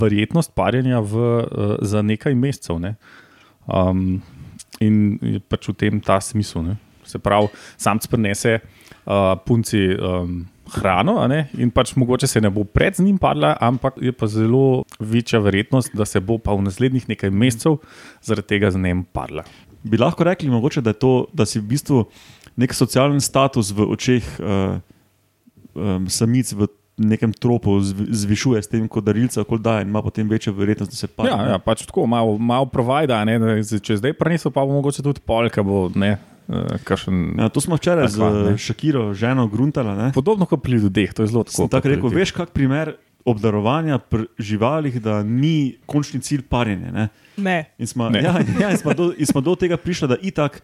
verjetnost 0.00 0.54
parjenja 0.56 1.00
v, 1.00 1.14
uh, 1.14 1.76
za 1.84 2.02
nekaj 2.02 2.34
mesecev. 2.34 2.80
Ne. 2.80 2.94
Um, 3.66 4.20
in 4.80 5.18
je 5.22 5.40
pač 5.40 5.68
v 5.68 5.76
tem 5.76 6.00
ta 6.00 6.20
smisel. 6.24 6.64
Ne. 6.64 6.78
Se 7.08 7.20
pravi, 7.20 7.50
samc 7.80 8.06
prenese 8.08 8.58
uh, 8.58 9.34
punci 9.44 9.80
um, 9.96 10.42
hrano, 10.76 11.16
in 11.56 11.70
pač 11.72 11.94
mogoče 11.96 12.28
se 12.28 12.40
ne 12.44 12.50
bo 12.52 12.64
pred 12.64 12.98
njim 13.00 13.16
padla, 13.18 13.54
ampak 13.60 13.96
je 14.02 14.12
pa 14.12 14.28
zelo 14.28 14.84
večja 15.00 15.40
verjetnost, 15.40 15.94
da 15.96 16.04
se 16.04 16.20
bo 16.20 16.38
pa 16.38 16.52
v 16.52 16.66
naslednjih 16.68 17.08
nekaj 17.08 17.30
mesecev 17.30 17.78
zaradi 18.22 18.48
tega 18.48 18.70
z 18.70 18.80
njim 18.82 19.04
padla. 19.04 19.44
Bi 19.82 19.96
lahko 19.96 20.26
rekli, 20.26 20.50
mogoče, 20.50 20.82
da, 20.84 20.92
to, 20.92 21.28
da 21.32 21.46
si 21.46 21.60
v 21.60 21.68
bistvu 21.72 22.04
nek 22.58 22.74
socialen 22.74 23.20
status 23.22 23.70
v 23.72 23.86
očeh 23.86 24.26
uh, 24.42 24.80
um, 25.74 26.08
samic 26.10 26.52
v 26.52 26.68
nekem 26.98 27.32
tropu 27.32 27.78
zv- 27.80 28.06
zvišuje 28.12 28.58
s 28.58 28.68
tem, 28.68 28.84
ko 28.84 29.00
darilca 29.00 29.40
okoli 29.40 29.60
daje 29.60 29.82
in 29.82 29.88
ima 29.88 30.02
potem 30.02 30.26
večjo 30.26 30.52
verjetnost, 30.52 30.90
da 30.90 30.96
se 30.96 31.06
pa. 31.08 31.24
Ja, 31.24 31.36
ja, 31.46 31.58
pač 31.58 31.82
tako 31.82 32.06
malo, 32.06 32.36
malo 32.36 32.66
provajda, 32.66 33.22
ne, 33.24 33.38
da 33.38 33.48
če 33.60 33.96
zdaj 33.96 34.12
prenesel, 34.14 34.50
pa 34.50 34.60
bo 34.60 34.74
mogoče 34.74 35.00
tudi 35.00 35.20
polka, 35.22 35.62
bo 35.62 35.88
ne. 35.90 36.16
Uh, 36.46 36.56
kakšen, 36.80 37.36
Ja, 37.36 37.46
to 37.46 37.60
smo 37.60 37.76
včeraj 37.76 38.08
z 38.08 38.16
Akva, 38.16 38.28
ne. 38.32 38.50
uh, 38.50 38.56
Šakiro, 38.58 39.12
ženo 39.12 39.44
Gruntala. 39.46 39.92
Ne? 39.94 40.06
Podobno 40.10 40.44
kot 40.44 40.58
pri 40.58 40.78
ljudeh, 40.78 41.12
to 41.12 41.20
je 41.20 41.28
zelo 41.28 41.44
Sem 41.44 41.52
tako. 41.60 41.68
tako 41.70 41.88
rekel, 41.88 42.08
veš, 42.10 42.32
kak 42.32 42.50
primer 42.50 42.94
obdarovanja 43.22 43.98
pri 44.00 44.24
živalih, 44.38 44.96
da 44.98 45.20
ni 45.22 45.52
končni 45.84 46.18
cilj 46.18 46.42
parjenje. 46.42 46.88
Ne? 46.90 47.08
Ne. 47.38 47.58
In 47.76 47.86
smo, 47.86 48.08
Ne. 48.08 48.22
ja, 48.22 48.32
ja, 48.62 48.70
in 48.70 48.76
smo, 48.76 48.94
do, 48.94 49.12
in 49.12 49.26
smo 49.26 49.40
do 49.40 49.54
tega 49.54 49.76
prišli, 49.76 50.08
da 50.08 50.16
itak 50.18 50.62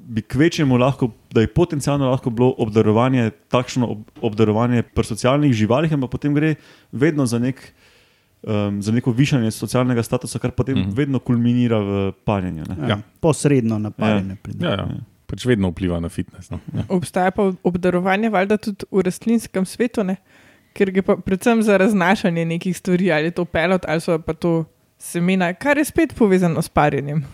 bi 0.00 0.22
kvečemu 0.22 0.76
lahko, 0.78 1.10
da 1.32 1.40
je 1.40 1.46
potencialno 1.46 2.10
lahko 2.10 2.30
bilo 2.30 2.54
obdarovanje, 2.58 3.30
takšno 3.48 3.86
ob, 3.86 3.98
obdarovanje 4.22 4.82
pri 4.82 5.04
socialnih 5.04 5.52
živalih, 5.52 5.92
ampak 5.92 6.10
potem 6.10 6.34
gre 6.34 6.54
vedno 6.92 7.26
za, 7.26 7.38
nek, 7.38 7.72
um, 8.42 8.82
za 8.82 8.92
neko 8.92 9.10
višanje 9.10 9.50
socialnega 9.50 10.02
statusa, 10.02 10.38
kar 10.38 10.50
potem 10.50 10.74
mm 10.74 10.80
Mhm. 10.80 10.90
-hmm. 10.90 10.96
vedno 10.96 11.18
kulminira 11.18 11.78
v 11.78 12.12
parjenju. 12.24 12.64
Ne? 12.68 12.76
Ja, 12.82 12.88
Ja. 12.88 12.98
Posredno 13.20 13.78
napadene. 13.78 14.36
Ja, 14.60 14.70
ja. 14.70 14.88
Pač 15.26 15.44
vedno 15.46 15.68
vpliva 15.70 16.00
na 16.00 16.08
fitness. 16.08 16.50
No. 16.50 16.58
Ja. 16.74 16.84
Obstaja 16.88 17.30
pa 17.30 17.52
obdarovanje, 17.62 18.30
valjda 18.30 18.56
tudi 18.56 18.84
v 18.90 19.00
rastlinskem 19.02 19.64
svetu, 19.64 20.04
ne? 20.04 20.16
ker 20.72 20.90
gre 20.90 21.02
predvsem 21.02 21.62
za 21.62 21.76
raznašanje 21.76 22.44
nekih 22.44 22.76
stvari, 22.76 23.12
ali 23.12 23.24
je 23.24 23.30
to 23.30 23.44
pelot, 23.44 23.84
ali 23.88 24.00
so 24.00 24.18
pa 24.18 24.32
to 24.34 24.64
semena, 24.98 25.54
kar 25.54 25.78
je 25.78 25.84
spet 25.84 26.14
povezano 26.18 26.62
s 26.62 26.68
parjenjem. 26.68 27.24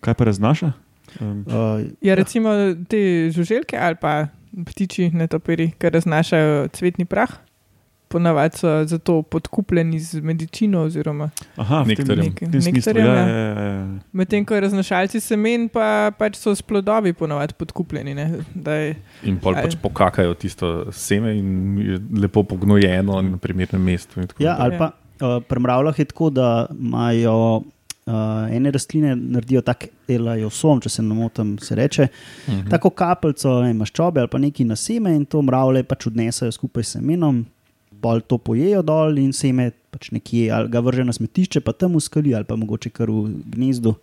Kaj 0.00 0.14
pa 0.14 0.24
raznaša? 0.24 0.72
Um, 1.20 1.44
Uh, 1.46 1.52
Ja, 2.00 2.14
recimo 2.14 2.50
te 2.84 3.00
žuželke 3.30 3.76
ali 3.76 3.94
pa 3.94 4.26
ptiči, 4.64 5.10
netopiri, 5.10 5.72
ki 5.72 5.90
raznašajo 5.90 6.68
cvetni 6.68 7.04
prah. 7.04 7.28
Ponavadi 8.08 8.56
so 8.56 8.84
zato 8.84 9.22
podkupljeni 9.22 9.98
z 10.00 10.20
medicino, 10.20 10.80
oziroma 10.80 11.26
Nektarjem. 11.86 12.32
Nektarjem, 12.42 13.06
Ja, 13.06 13.14
ja. 13.14 13.26
ja, 13.28 13.36
ja, 13.52 13.64
ja. 13.64 13.98
medtem 14.12 14.44
ko 14.44 14.56
raznašalci 14.56 15.20
semen 15.20 15.68
pa, 15.68 16.08
pač 16.10 16.36
so 16.36 16.54
s 16.54 16.62
plodovi 16.62 17.12
ponavadi 17.12 17.52
podkupljeni. 17.54 18.14
Ne? 18.14 18.24
Da 18.54 18.72
je, 18.74 18.94
In 19.22 19.36
pol 19.38 19.52
Ali- 19.52 19.62
pač 19.62 19.76
pokakajo 19.76 20.34
tisto 20.34 20.70
seme 20.90 21.36
in 21.36 21.48
je 21.78 21.98
lepo 22.18 22.42
pognojeno 22.42 23.20
na 23.22 23.36
primernem 23.36 23.82
mestu. 23.82 24.20
in 24.20 24.26
tako 24.26 24.42
Ja, 24.42 24.56
ali 24.58 24.78
pa 24.78 24.90
uh, 25.20 25.42
pri 25.42 25.60
mravljah 25.60 25.98
je 25.98 26.04
tako, 26.04 26.30
da 26.30 26.48
imajo 26.72 27.62
uh, 28.08 28.48
ene 28.54 28.72
rastline, 28.74 29.12
naredijo 29.16 29.62
tak 29.66 29.88
elajosom, 30.08 30.80
če 30.84 30.92
se 30.96 31.04
ne 31.04 31.14
motim, 31.14 31.56
se 31.62 31.76
reče. 31.78 32.08
Mhm. 32.48 32.66
Tako 32.72 32.90
kapljico 32.96 33.60
ne, 33.66 33.74
maščobe 33.76 34.24
ali 34.24 34.32
pa 34.32 34.40
neki 34.42 34.66
na 34.68 34.76
seme 34.76 35.14
in 35.16 35.26
to 35.28 35.42
mravlje 35.44 35.84
pač 35.88 36.08
odnesajo 36.10 36.54
skupaj 36.54 36.86
s 36.86 36.96
semenom, 36.96 37.44
pol 38.02 38.22
to 38.22 38.38
pojejo 38.38 38.82
dol 38.86 39.18
in 39.18 39.32
seme 39.34 39.70
pač 39.92 40.12
nekje 40.14 40.48
ali 40.54 40.70
ga 40.72 40.82
vrže 40.84 41.04
na 41.04 41.14
smetišče, 41.16 41.62
pa 41.64 41.74
tam 41.76 41.98
v 41.98 42.04
skali 42.04 42.34
ali 42.34 42.48
pa 42.48 42.56
mogoče 42.56 42.92
kar 42.94 43.10
v 43.10 43.26
gnezdu. 43.54 43.96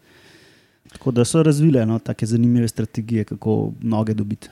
Tako 0.95 1.11
da 1.11 1.25
so 1.25 1.41
razvile 1.43 1.81
no, 1.85 1.97
take 1.99 2.27
zanimive 2.29 2.67
strategije, 2.67 3.23
kako 3.33 3.73
noge 3.81 4.13
dobiti. 4.13 4.49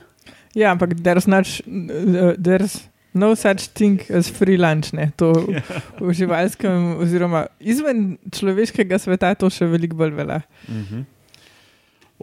ja, 0.54 0.72
ampak 0.72 0.94
there's, 1.02 1.26
not, 1.26 1.46
there's 2.38 2.88
no 3.14 3.34
such 3.34 3.70
thing 3.72 4.02
as 4.10 4.28
free 4.28 4.58
lunch. 4.58 4.92
Ne? 4.92 5.12
To 5.16 5.32
v 6.02 6.12
živalskem, 6.12 6.98
oziroma 7.00 7.46
izven 7.62 8.18
človeškega 8.34 8.98
sveta, 8.98 9.32
to 9.38 9.48
še 9.48 9.70
veliko 9.70 9.96
bolj 10.02 10.16
velja. 10.18 10.42
Mhm. 10.68 11.06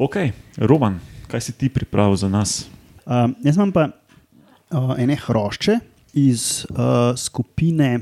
Ok, 0.02 0.16
Roman, 0.58 1.00
kaj 1.28 1.42
si 1.44 1.52
ti 1.56 1.68
pripravil 1.70 2.16
za 2.16 2.30
nas? 2.32 2.64
Um, 3.04 3.36
jaz 3.44 3.58
imam 3.60 3.74
pa 3.76 3.90
uh, 3.92 4.96
ene 5.00 5.18
hrošče 5.20 5.80
iz 6.18 6.64
uh, 6.72 7.12
skupine 7.20 8.00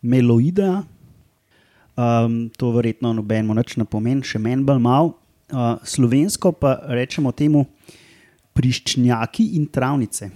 Meloida. 0.00 0.82
Um, 2.00 2.48
to 2.56 2.72
verjetno 2.72 3.12
nobenemu 3.12 3.56
več 3.58 3.76
ne 3.76 3.84
pomeni, 3.84 4.24
še 4.24 4.40
meni 4.40 4.64
bolj 4.64 4.80
malo. 4.80 5.12
Uh, 5.50 5.76
slovensko 5.84 6.54
pa 6.56 6.78
rečemo 6.88 7.34
temu 7.36 7.66
priščnjaki 8.56 9.52
in 9.58 9.68
travnice. 9.68 10.30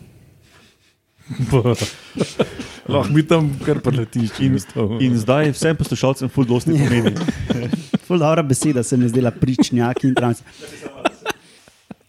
Lahko 2.89 3.13
mi 3.15 3.23
tam 3.25 3.49
kar 3.65 3.81
preletiš 3.81 4.41
in, 4.45 4.59
In 5.01 5.17
zdaj 5.19 5.55
vsem 5.57 5.77
poslušalcem 5.77 6.29
ful 6.29 6.45
dosti 6.45 6.77
pomeni. 6.77 7.15
Ful 8.07 8.21
dobra 8.21 8.43
beseda 8.45 8.83
se 8.85 8.97
mi 9.01 9.09
zdela 9.09 9.31
priščnjaki 9.33 10.11
in 10.11 10.15
travnice. 10.15 10.45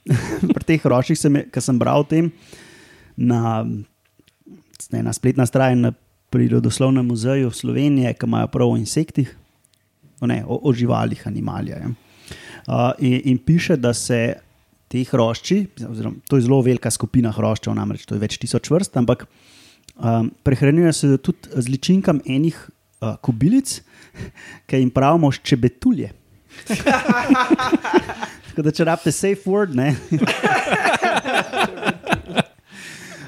pri 0.55 0.65
teh 0.67 0.81
hroščih, 0.83 1.17
sem, 1.17 1.37
ki 1.49 1.63
sem 1.63 1.79
bral 1.79 2.03
o 2.03 2.07
tem 2.07 2.29
na, 3.15 3.63
ne, 3.63 4.99
na 5.01 5.13
spletni 5.15 5.47
strani 5.47 5.87
na 5.87 5.93
Prirodoslovnem 6.35 7.05
muzeju 7.07 7.51
Slovenije, 7.53 8.11
ki 8.19 8.27
imajo 8.27 8.49
prav 8.51 8.73
o 8.73 8.75
insektih, 8.75 9.29
o, 10.19 10.27
ne, 10.27 10.41
o, 10.43 10.57
o 10.67 10.73
živalih, 10.75 11.21
animalija. 11.29 11.77
Ja. 11.79 11.91
Uh, 12.65 12.91
in, 12.99 13.21
in 13.31 13.37
piše, 13.39 13.77
da 13.79 13.93
se 13.93 14.35
te 14.95 15.03
hrošči, 15.03 15.57
oziroma 15.89 16.23
to 16.29 16.39
je 16.39 16.45
zelo 16.47 16.61
velika 16.63 16.91
skupina 16.93 17.33
hroščev, 17.35 17.75
namreč 17.75 18.05
to 18.07 18.15
je 18.15 18.21
več 18.21 18.37
tisoč 18.39 18.69
vrst, 18.71 18.95
ampak 19.01 19.25
um, 19.27 20.29
prehranjujejo 20.47 20.93
se 20.95 21.17
tudi 21.19 21.51
z 21.51 21.71
ličinkam 21.73 22.21
enih 22.23 22.55
uh, 22.55 23.17
kobilic, 23.25 23.81
ki 24.67 24.79
jim 24.79 24.91
pravimo 24.95 25.31
ščebetulje. 25.35 26.13
Tako 28.47 28.63
da, 28.63 28.71
če 28.71 28.87
rabite 28.87 29.11
safe 29.11 29.43
word, 29.51 29.75
ne. 29.75 29.89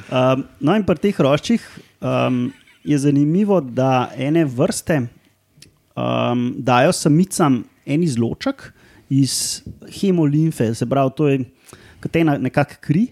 um, 0.07 0.47
no, 0.63 0.71
in 0.71 0.87
pri 0.87 1.03
teh 1.03 1.19
roščih 1.27 1.67
um, 1.99 2.45
je 2.87 3.01
zanimivo, 3.03 3.59
da 3.59 4.07
ene 4.15 4.45
vrste 4.47 5.01
um, 5.03 6.53
dajo 6.63 6.95
samicam 6.95 7.59
en 7.83 8.07
izloček 8.07 8.69
iz 9.11 9.63
hemolimfe, 9.99 10.71
se 10.75 10.87
pravi, 10.87 11.11
to 11.19 11.27
je 11.27 11.43
kot 12.03 12.15
ena 12.19 12.37
nekakšna 12.41 12.81
kri. 12.83 13.05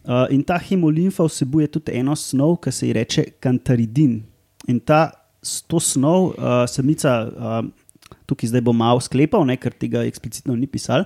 Uh, 0.00 0.24
in 0.32 0.42
ta 0.42 0.56
hemolimfa 0.56 1.26
vsebuje 1.28 1.68
tudi 1.76 1.98
eno 2.00 2.16
snov, 2.16 2.56
ki 2.64 2.72
se 2.72 2.88
ji 2.88 2.94
reče 2.96 3.24
kantaridin. 3.40 4.22
In 4.68 4.80
ta, 4.80 5.10
snov, 5.44 6.32
uh, 6.34 6.64
samica, 6.68 7.16
uh, 7.28 8.14
tukaj 8.28 8.48
zdaj 8.48 8.64
bom 8.64 8.76
malo 8.76 9.00
sklepal, 9.04 9.44
ne, 9.44 9.58
ker 9.60 9.76
tega 9.76 10.06
eksplicitno 10.08 10.56
ni 10.56 10.68
pisal, 10.70 11.04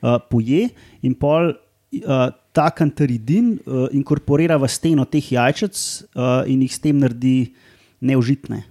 uh, 0.00 0.16
poje 0.30 0.70
in 1.04 1.14
pol. 1.18 1.52
Uh, 1.92 2.30
ta 2.52 2.70
kantaridin 2.72 3.58
uh, 3.64 3.88
inkorporira 3.96 4.58
v 4.60 4.68
steno 4.68 5.04
teh 5.08 5.24
jajčec 5.32 5.76
uh, 6.16 6.44
in 6.48 6.60
jih 6.64 6.72
s 6.72 6.80
tem 6.84 6.98
naredi 7.00 7.52
neužitne. 8.04 8.62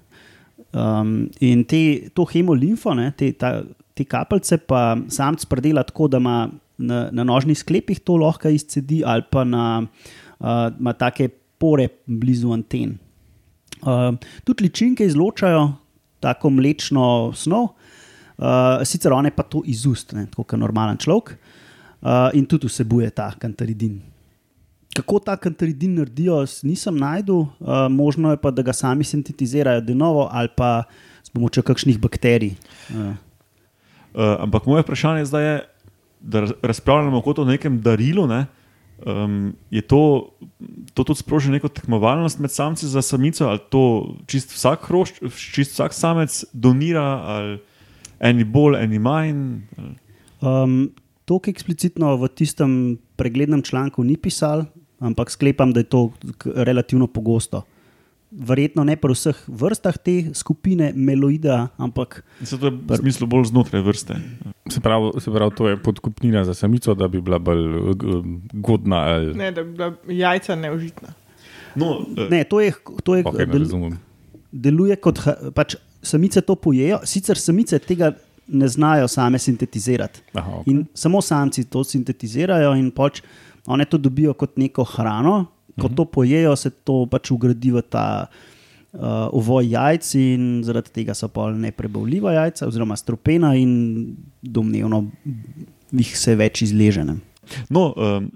Um, 0.72 1.30
in 1.44 1.66
te, 1.68 2.10
to 2.16 2.26
hemolimfo, 2.30 2.94
ne, 2.96 3.10
te, 3.18 3.32
ta, 3.36 3.60
te 3.98 4.06
kapljice, 4.08 4.62
pa 4.70 4.96
samc 5.12 5.44
predela 5.52 5.84
tako, 5.84 6.08
da 6.08 6.22
ima 6.22 6.38
na, 6.82 7.06
na 7.14 7.24
nožnih 7.28 7.58
sklepih 7.58 8.02
to 8.04 8.18
lahko 8.20 8.50
izcedi, 8.50 9.02
ali 9.06 9.24
pa 9.32 9.46
na, 9.48 9.86
uh, 10.40 10.68
ima 10.80 10.94
take 10.98 11.30
pore 11.62 11.88
blizu 12.06 12.52
anten. 12.54 12.98
Uh, 13.82 14.14
tudi 14.44 14.68
ličinke 14.68 15.06
izločajo 15.06 15.72
tako 16.22 16.52
mlečno 16.54 17.32
snov, 17.38 17.72
uh, 17.72 18.82
sicer 18.86 19.14
one 19.14 19.32
pa 19.34 19.44
to 19.44 19.64
iz 19.66 19.86
ust, 19.90 20.14
kot 20.36 20.58
normalen 20.58 20.98
človek, 21.02 21.36
uh, 21.36 22.30
in 22.38 22.46
tudi 22.46 22.70
vsebuje 22.70 23.10
ta 23.10 23.32
kantaridin. 23.40 24.00
Kako 24.92 25.22
ta 25.24 25.38
kantaridin 25.40 25.96
naredijo, 26.02 26.42
nisem 26.68 26.98
najdel, 27.00 27.46
uh, 27.46 27.88
možno 27.90 28.34
je 28.34 28.42
pa, 28.42 28.52
da 28.52 28.62
ga 28.62 28.74
sami 28.74 29.08
sintetizirajo 29.08 29.82
de 29.82 29.96
novo 29.96 30.28
ali 30.32 30.50
pa 30.58 30.84
s 31.24 31.30
pomočjo 31.30 31.64
kakšnih 31.64 32.00
bakterij. 32.00 32.58
Uh. 32.92 33.14
Uh, 34.12 34.36
ampak 34.44 34.66
moje 34.68 34.84
vprašanje 34.84 35.26
zdaj 35.26 35.46
je, 35.46 35.60
da 36.22 36.46
razpravljamo 36.62 37.22
kot 37.22 37.40
o 37.40 37.46
nekem 37.46 37.82
darilu. 37.82 38.28
Ne? 38.28 38.46
Um, 39.06 39.54
je 39.70 39.82
to, 39.82 40.30
to 40.94 41.04
tudi 41.04 41.20
sprožilo 41.20 41.58
neko 41.58 41.68
tekmovalnost 41.68 42.40
med 42.40 42.52
samci 42.52 42.88
za 42.88 43.02
samico, 43.02 43.48
ali 43.50 43.60
to 43.70 44.16
čist 44.30 44.54
vsak 44.54 44.86
hrošč, 44.88 45.22
čist 45.54 45.74
vsak 45.74 45.94
samec 45.94 46.44
donira, 46.54 47.06
ali 47.26 47.60
eni 48.20 48.46
bolj, 48.46 48.78
eni 48.84 49.00
manj? 49.00 49.40
Um, 50.42 50.92
to, 51.26 51.40
ki 51.40 51.50
eksplicitno 51.50 52.14
v 52.22 52.30
tistem 52.30 52.72
preglednem 53.18 53.62
članku 53.66 54.04
ni 54.04 54.18
pisal, 54.18 54.68
ampak 55.00 55.34
sklepam, 55.34 55.74
da 55.74 55.82
je 55.82 55.90
to 55.90 56.12
relativno 56.56 57.08
pogosto 57.08 57.66
verjetno 58.32 58.84
ne 58.88 58.96
pri 58.96 59.14
vseh 59.16 59.38
vrstah 59.48 59.98
te 60.00 60.32
skupine 60.34 60.92
meloida, 60.96 61.68
ampak. 61.78 62.22
Se 62.44 62.58
to 62.58 62.72
je 62.72 62.76
v 62.76 63.00
smislu 63.04 63.28
bolj 63.28 63.50
znotraj 63.52 63.84
vrste. 63.84 64.16
Se 64.72 64.80
pravi, 64.80 65.12
se 65.20 65.32
pravi, 65.32 65.56
to 65.56 65.68
je 65.70 65.78
podkupnina 65.78 66.46
za 66.48 66.54
samico, 66.54 66.96
da 66.96 67.08
bi 67.12 67.22
bila 67.22 67.40
bolj 67.40 67.66
uh, 67.68 68.26
godna. 68.54 69.04
Ali... 69.16 69.34
Ne, 69.36 69.52
da 69.52 69.64
bi 69.64 69.76
bila 69.76 69.92
jajca 70.08 70.56
neužitna. 70.56 71.14
No, 71.76 71.92
uh, 72.00 72.26
ne, 72.32 72.44
to 72.44 72.62
je. 72.64 72.74
To 73.04 73.16
je 73.16 73.24
okay, 73.28 73.48
del, 73.52 73.68
deluje 74.52 74.96
kot 74.96 75.20
pač, 75.56 75.76
samice 76.04 76.42
to 76.42 76.56
pojejo, 76.56 77.04
sicer 77.06 77.40
samice 77.40 77.80
tega. 77.80 78.14
Ne 78.52 78.68
znajo 78.68 79.08
same 79.08 79.40
sintetizirati. 79.40 80.20
Aha, 80.36 80.58
okay. 80.60 80.82
Samo 80.98 81.22
samci 81.24 81.64
to 81.72 81.86
sintetizirajo, 81.88 82.74
in 82.76 82.90
pač 82.92 83.22
one 83.70 83.86
to 83.88 83.96
dobijo 84.02 84.34
kot 84.36 84.58
neko 84.60 84.84
hrano, 84.84 85.46
Ko 85.80 85.90
to 85.90 86.06
pojejo, 86.06 86.56
se 86.60 86.72
to 86.72 87.06
pač 87.12 87.32
ugradi 87.32 87.72
v 87.72 87.84
ta 87.86 88.28
uh, 88.28 89.28
ovoj 89.32 89.70
jajc, 89.72 90.10
in 90.20 90.48
zaradi 90.68 90.94
tega 91.02 91.16
so 91.18 91.30
pa 91.32 91.50
neprebavljiva 91.54 92.36
jajca, 92.36 92.68
oziroma 92.68 92.98
stropena, 93.00 93.54
in 93.56 94.16
domnevno 94.42 95.06
jih 95.92 96.16
se 96.18 96.36
več 96.40 96.66
izležene. 96.68 97.20
No, 97.72 97.92
um, 97.96 98.32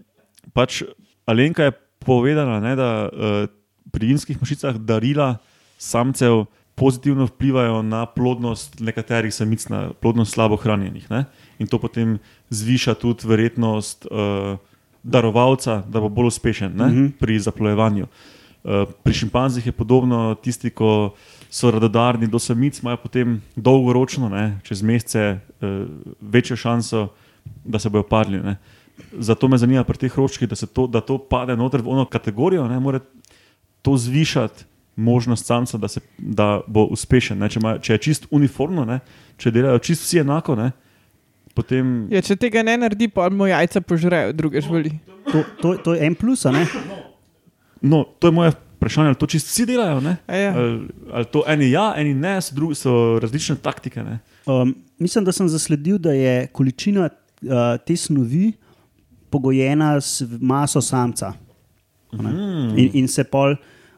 pač 0.56 0.84
Alenka 1.26 1.69
je 1.69 1.78
povedala, 2.06 2.60
ne, 2.63 2.76
da 2.78 2.89
uh, 3.10 3.48
pri 3.91 4.13
vinskih 4.13 4.39
mašicah 4.41 4.78
darila 4.78 5.38
samcev 5.82 6.45
pozitivno 6.76 7.26
vplivajo 7.26 7.82
na 7.82 8.04
plodnost 8.06 8.80
nekaterih 8.84 9.34
samic, 9.34 9.63
na 9.71 9.89
plodnost 9.93 10.36
slabo 10.36 10.60
hranjenih. 10.60 11.08
Ne? 11.10 11.24
In 11.60 11.71
to 11.71 11.80
potem 11.80 12.17
zviša 12.52 12.98
tudi 13.00 13.28
verjetnost. 13.28 14.08
Uh, 14.12 14.60
darovalca, 15.05 15.83
da 15.87 16.01
bo 16.01 16.09
bolj 16.09 16.33
uspešen 16.33 16.73
ne, 16.75 16.85
uh 16.85 16.91
mhm. 16.91 17.05
-huh. 17.05 17.11
pri 17.19 17.39
zaplojevanju. 17.39 18.07
Uh, 18.63 18.71
pri 19.03 19.13
šimpanzih 19.13 19.65
je 19.65 19.71
podobno, 19.71 20.35
tisti, 20.35 20.69
ki 20.69 21.09
so 21.49 21.71
radodarni 21.71 22.27
do 22.27 22.39
samic, 22.39 22.79
imajo 22.81 22.97
potem 22.97 23.41
dolgoročno, 23.55 24.29
ne, 24.29 24.59
čez 24.63 24.81
mesece, 24.81 25.39
uh, 25.61 25.87
večjo 26.21 26.55
šanso, 26.55 27.07
da 27.63 27.79
se 27.79 27.89
bodo 27.89 28.03
padli. 28.03 28.39
Ne. 28.39 28.55
Zato 29.19 29.47
me 29.47 29.57
zanima 29.57 29.83
pri 29.83 29.97
teh 29.97 30.13
hroščkih, 30.13 30.49
da, 30.49 30.55
da 30.87 31.01
to 31.01 31.17
pade 31.17 31.55
noter 31.55 31.81
v 31.81 31.93
eno 31.93 32.05
kategorijo, 32.05 32.67
da 32.67 32.79
mora 32.79 32.99
to 33.81 33.97
zvišati 33.97 34.65
možnost 34.95 35.45
samca, 35.45 35.77
da, 35.77 35.87
se, 35.87 35.99
da 36.17 36.61
bo 36.67 36.85
uspešen. 36.85 37.37
Ne. 37.37 37.49
Če, 37.49 37.59
ima, 37.59 37.77
če 37.79 37.93
je 37.93 37.97
čist 37.97 38.27
uniformno, 38.31 38.85
ne, 38.85 38.99
če 39.37 39.51
delajo 39.51 39.79
čist 39.79 40.03
vsi 40.03 40.19
enako. 40.19 40.55
Ne, 40.55 40.71
potem. 41.55 41.95
Ja, 42.11 42.21
če 42.25 42.35
tega 42.39 42.63
ne 42.65 42.75
naredi, 42.83 43.07
pa 43.11 43.29
mu 43.31 43.47
jajca 43.49 43.81
požrejo, 43.81 44.35
druge 44.35 44.61
živali. 44.61 44.91
To, 45.31 45.43
to, 45.61 45.73
to 45.85 45.95
je 45.95 46.05
en 46.05 46.15
plus, 46.19 46.43
ne? 46.51 46.65
No, 47.81 48.03
to 48.19 48.29
je 48.29 48.35
moje 48.35 48.53
vprašanje, 48.53 49.13
ali 49.13 49.19
to 49.21 49.29
čisto 49.31 49.49
vsi 49.53 49.65
delajo. 49.69 50.01
Ja. 50.27 50.51
Ali, 50.51 50.87
ali 51.11 51.29
to 51.31 51.43
eni 51.47 51.71
ja, 51.71 51.93
eni 51.97 52.13
ne, 52.13 52.35
so, 52.41 52.55
drugi, 52.55 52.77
so 52.79 52.95
različne 53.21 53.55
taktike. 53.63 54.03
Um, 54.45 54.75
mislim, 54.99 55.25
da 55.25 55.31
sem 55.31 55.49
zasledil, 55.49 55.97
da 55.97 56.13
je 56.13 56.47
količina 56.53 57.07
uh, 57.09 57.49
te 57.85 57.95
snovi 57.97 58.51
pogojena 59.29 59.95
s 60.01 60.23
maso 60.41 60.81
samca. 60.81 61.33
Mm. 62.13 62.77
In, 62.77 62.91
in 62.93 63.07
se 63.07 63.23
pol. 63.23 63.55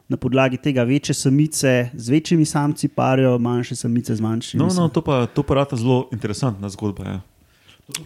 Na 0.08 0.16
podlagi 0.16 0.56
tega 0.56 0.86
večje 0.88 1.12
samice 1.14 1.90
z 1.92 2.08
večjimi 2.08 2.44
samci 2.48 2.88
parijo, 2.88 3.34
manjše 3.38 3.76
samice 3.76 4.14
z 4.16 4.24
manjšimi. 4.24 4.62
No, 4.62 4.68
no, 4.72 4.88
to 4.88 5.02
pa 5.02 5.18
je 5.28 5.66
pa 5.70 5.76
zelo 5.76 6.08
interesantna 6.12 6.68
zgodba. 6.72 7.04
Ja. 7.04 7.20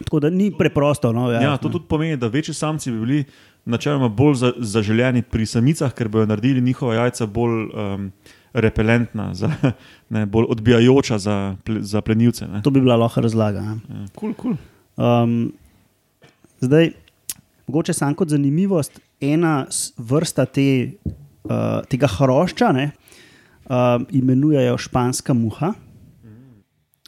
Tako 0.04 0.20
da 0.20 0.30
ni 0.30 0.52
preprosto. 0.58 1.12
No, 1.12 1.30
ja, 1.30 1.42
ja, 1.42 1.56
to 1.56 1.68
tudi 1.68 1.84
pomeni, 1.88 2.16
da 2.16 2.26
večji 2.26 2.54
samci 2.54 2.90
bi 2.90 2.98
bili 2.98 3.24
načeloma 3.64 4.08
bolj 4.08 4.34
za, 4.34 4.52
zaželjeni 4.58 5.22
pri 5.22 5.46
samicah, 5.46 5.92
ker 5.94 6.08
bodo 6.08 6.26
naredili 6.26 6.60
njihova 6.60 6.94
jajca 6.94 7.26
bolj 7.26 7.66
um, 7.74 8.12
repelentna, 8.52 9.34
za, 9.34 9.50
ne, 10.14 10.26
bolj 10.26 10.46
odbijajoča 10.48 11.18
za, 11.18 11.56
za 11.80 12.00
plenilce. 12.00 12.46
Ne. 12.46 12.62
To 12.62 12.70
bi 12.70 12.80
bila 12.80 12.96
lahko 12.96 13.20
razlaga. 13.20 13.58
Ja. 13.58 13.76
Ja, 13.88 14.06
cool, 14.20 14.34
cool. 14.42 14.54
Um, 14.96 15.52
zdaj, 16.60 16.90
mogoče 17.66 17.92
samo 17.92 18.14
kot 18.14 18.28
zanimivost, 18.28 19.00
ena 19.20 19.66
vrsta 19.98 20.46
te, 20.46 20.92
uh, 21.44 21.82
tega 21.88 22.06
hrošča 22.06 22.72
ne, 22.72 22.90
uh, 23.64 24.02
imenujejo 24.10 24.78
španska 24.78 25.34
muha 25.34 25.72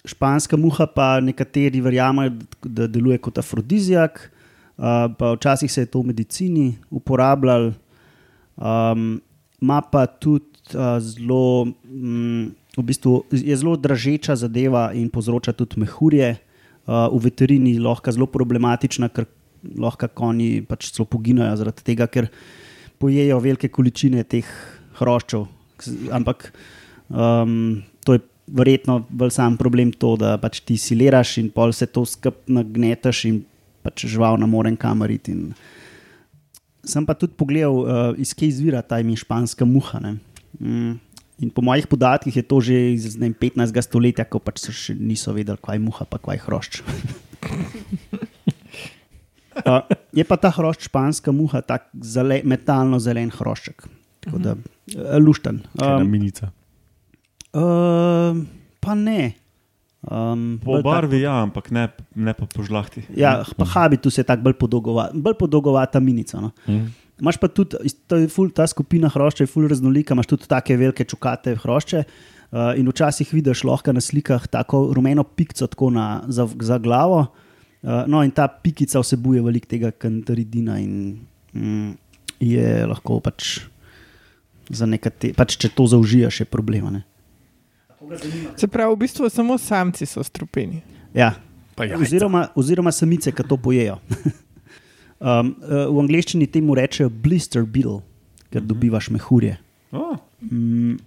španska 0.04 0.56
muha, 0.60 0.86
pa 0.86 1.20
nekateri 1.24 1.80
verjamejo, 1.80 2.34
da 2.62 2.86
deluje 2.86 3.18
kot 3.24 3.38
afrodizijak, 3.40 4.30
uh, 4.76 5.34
včasih 5.36 5.72
se 5.72 5.84
je 5.84 5.90
to 5.92 6.02
v 6.02 6.12
medicini 6.12 6.74
uporabljalo. 6.90 7.72
Um, 8.56 9.20
Ma 9.64 9.80
pa 9.80 10.04
tudi 10.06 10.74
uh, 10.74 10.98
zelo, 11.00 11.72
um, 11.88 12.50
v 12.76 12.82
bistvu 12.84 13.22
je 13.32 13.56
zelo 13.56 13.76
dražeča 13.80 14.36
zadeva 14.36 14.90
in 14.92 15.08
povzroča 15.08 15.54
tudi 15.56 15.80
mehurje. 15.80 16.34
Uh, 16.84 17.08
v 17.14 17.22
veterini 17.30 17.72
je 17.78 17.80
lahko 17.80 18.12
zelo 18.12 18.26
problematična, 18.28 19.08
ker 19.08 19.24
lahko 19.80 20.10
konji 20.12 20.60
pač 20.68 20.90
celo 20.92 21.06
poginajo 21.08 21.56
zaradi 21.56 21.86
tega, 21.86 22.10
ker 22.12 22.28
pojejo 23.00 23.40
velike 23.40 23.70
količine 23.72 24.24
teh 24.28 24.48
hroščev. 25.00 25.46
Ampak 26.12 26.50
um, 27.08 27.80
verjetno 28.46 29.00
bolj 29.08 29.30
sam 29.34 29.56
problem 29.56 29.92
to, 29.92 30.14
da 30.20 30.36
pač 30.40 30.60
ti 30.66 30.76
siliraš 30.80 31.38
in 31.40 31.50
pol 31.54 31.72
se 31.72 31.86
to 31.86 32.04
skupaj 32.08 32.52
nagnetaš 32.52 33.24
in 33.30 33.40
pač 33.84 34.06
žival 34.08 34.38
ne 34.40 34.48
morem 34.48 34.76
kameriti. 34.76 35.32
In... 35.32 35.54
Sem 36.84 37.06
pa 37.06 37.16
tudi 37.16 37.36
pogledal, 37.36 37.80
uh, 37.80 38.20
iz 38.20 38.34
kje 38.36 38.48
izvira 38.52 38.82
ta 38.82 39.00
ime 39.00 39.16
španska 39.16 39.64
muha. 39.68 40.00
ne. 40.00 40.16
Mm. 40.60 41.00
In 41.42 41.50
po 41.50 41.64
mojih 41.66 41.86
podatkih 41.90 42.36
je 42.36 42.44
to 42.46 42.60
že 42.62 42.76
iz 42.94 43.16
vem, 43.18 43.34
15. 43.34 43.74
stoletja, 43.82 44.24
ko 44.24 44.38
pač 44.38 44.70
še 44.70 44.94
niso 44.94 45.34
vedeli, 45.34 45.58
kaj 45.58 45.80
je 45.80 45.82
muha, 45.82 46.06
pa 46.06 46.20
kaj 46.22 46.38
je 46.38 46.44
hrošč. 46.46 46.72
uh, 49.66 49.82
je 50.14 50.24
pa 50.24 50.36
ta 50.38 50.52
hrošč 50.54 50.86
španska 50.86 51.34
muha, 51.34 51.64
tako 51.66 51.90
zele, 51.98 52.38
metalno 52.46 53.02
zelen 53.02 53.34
hrošček. 53.34 53.88
Tako 54.24 54.38
da, 54.38 54.54
uh, 54.54 55.18
lušten. 55.18 55.64
Ena 55.74 56.04
Um, 56.04 56.10
minica. 56.12 56.54
Uh, 57.54 58.42
pa 58.80 58.94
ne. 58.98 59.34
Um, 60.04 60.60
Po 60.60 60.82
barvi, 60.84 61.22
ja, 61.24 61.38
ampak 61.40 61.70
ne, 61.72 61.88
ne 62.12 62.34
pa 62.36 62.44
po 62.44 62.60
žlahti. 62.66 63.06
Ja, 63.16 63.40
pa 63.56 63.64
habitus 63.64 64.20
je 64.20 64.24
tako 64.26 64.50
bolj 64.50 64.58
podolgovat, 64.60 65.14
bolj 65.16 65.38
podolgovata 65.40 66.00
minica. 66.00 66.42
No. 66.44 66.52
Mm. 66.68 66.92
Imaš 67.22 67.38
pa 67.40 67.48
tudi, 67.48 67.78
ful, 68.28 68.50
ta 68.52 68.66
skupina 68.68 69.08
hrošča 69.08 69.46
je 69.46 69.50
ful 69.50 69.68
raznolika, 69.70 70.12
imaš 70.12 70.28
tudi 70.34 70.50
take 70.50 70.76
velike 70.76 71.06
čukate 71.08 71.56
hrošče. 71.62 72.04
Uh, 72.54 72.74
in 72.78 72.86
včasih 72.86 73.32
vidiš 73.34 73.64
lahko 73.66 73.94
na 73.96 74.02
slikah 74.04 74.44
tako 74.46 74.92
rumeno 74.94 75.24
pikico 75.24 75.66
tako 75.66 75.88
na, 75.90 76.22
za, 76.28 76.46
za 76.60 76.78
glavo. 76.78 77.24
Uh, 77.82 78.04
no, 78.06 78.20
in 78.22 78.30
ta 78.30 78.46
pikica 78.48 79.00
vsebuje 79.00 79.42
veliko 79.42 79.70
tega 79.72 79.90
kantaridina 79.90 80.76
in 80.82 81.16
mm, 81.54 81.96
je 82.44 82.84
lahko 82.86 83.18
pač 83.24 83.64
za 84.68 84.86
nekate, 84.86 85.32
pač 85.36 85.56
če 85.60 85.72
to 85.76 85.88
zaužijaš, 85.88 86.44
je 86.44 86.46
problema. 86.48 86.92
Ne? 86.92 87.02
Se 88.56 88.68
pravi, 88.68 88.94
v 88.94 88.98
bistvu 88.98 89.30
samo 89.30 89.58
samci 89.58 90.06
so 90.06 90.22
strupeni. 90.24 90.82
Ja, 91.14 91.34
oziroma, 91.76 92.48
oziroma 92.54 92.92
samice, 92.92 93.32
ki 93.32 93.46
to 93.48 93.56
pojejo. 93.56 93.98
um, 95.20 95.54
uh, 95.62 95.86
v 95.90 96.04
angleščini 96.04 96.48
temu 96.50 96.76
rečejo 96.78 97.10
blister 97.10 97.64
bill, 97.64 98.00
ker 98.52 98.64
dobivaš 98.64 99.10
mehurje. 99.14 99.58
Oh, 99.92 100.16
Mm, 100.44 100.98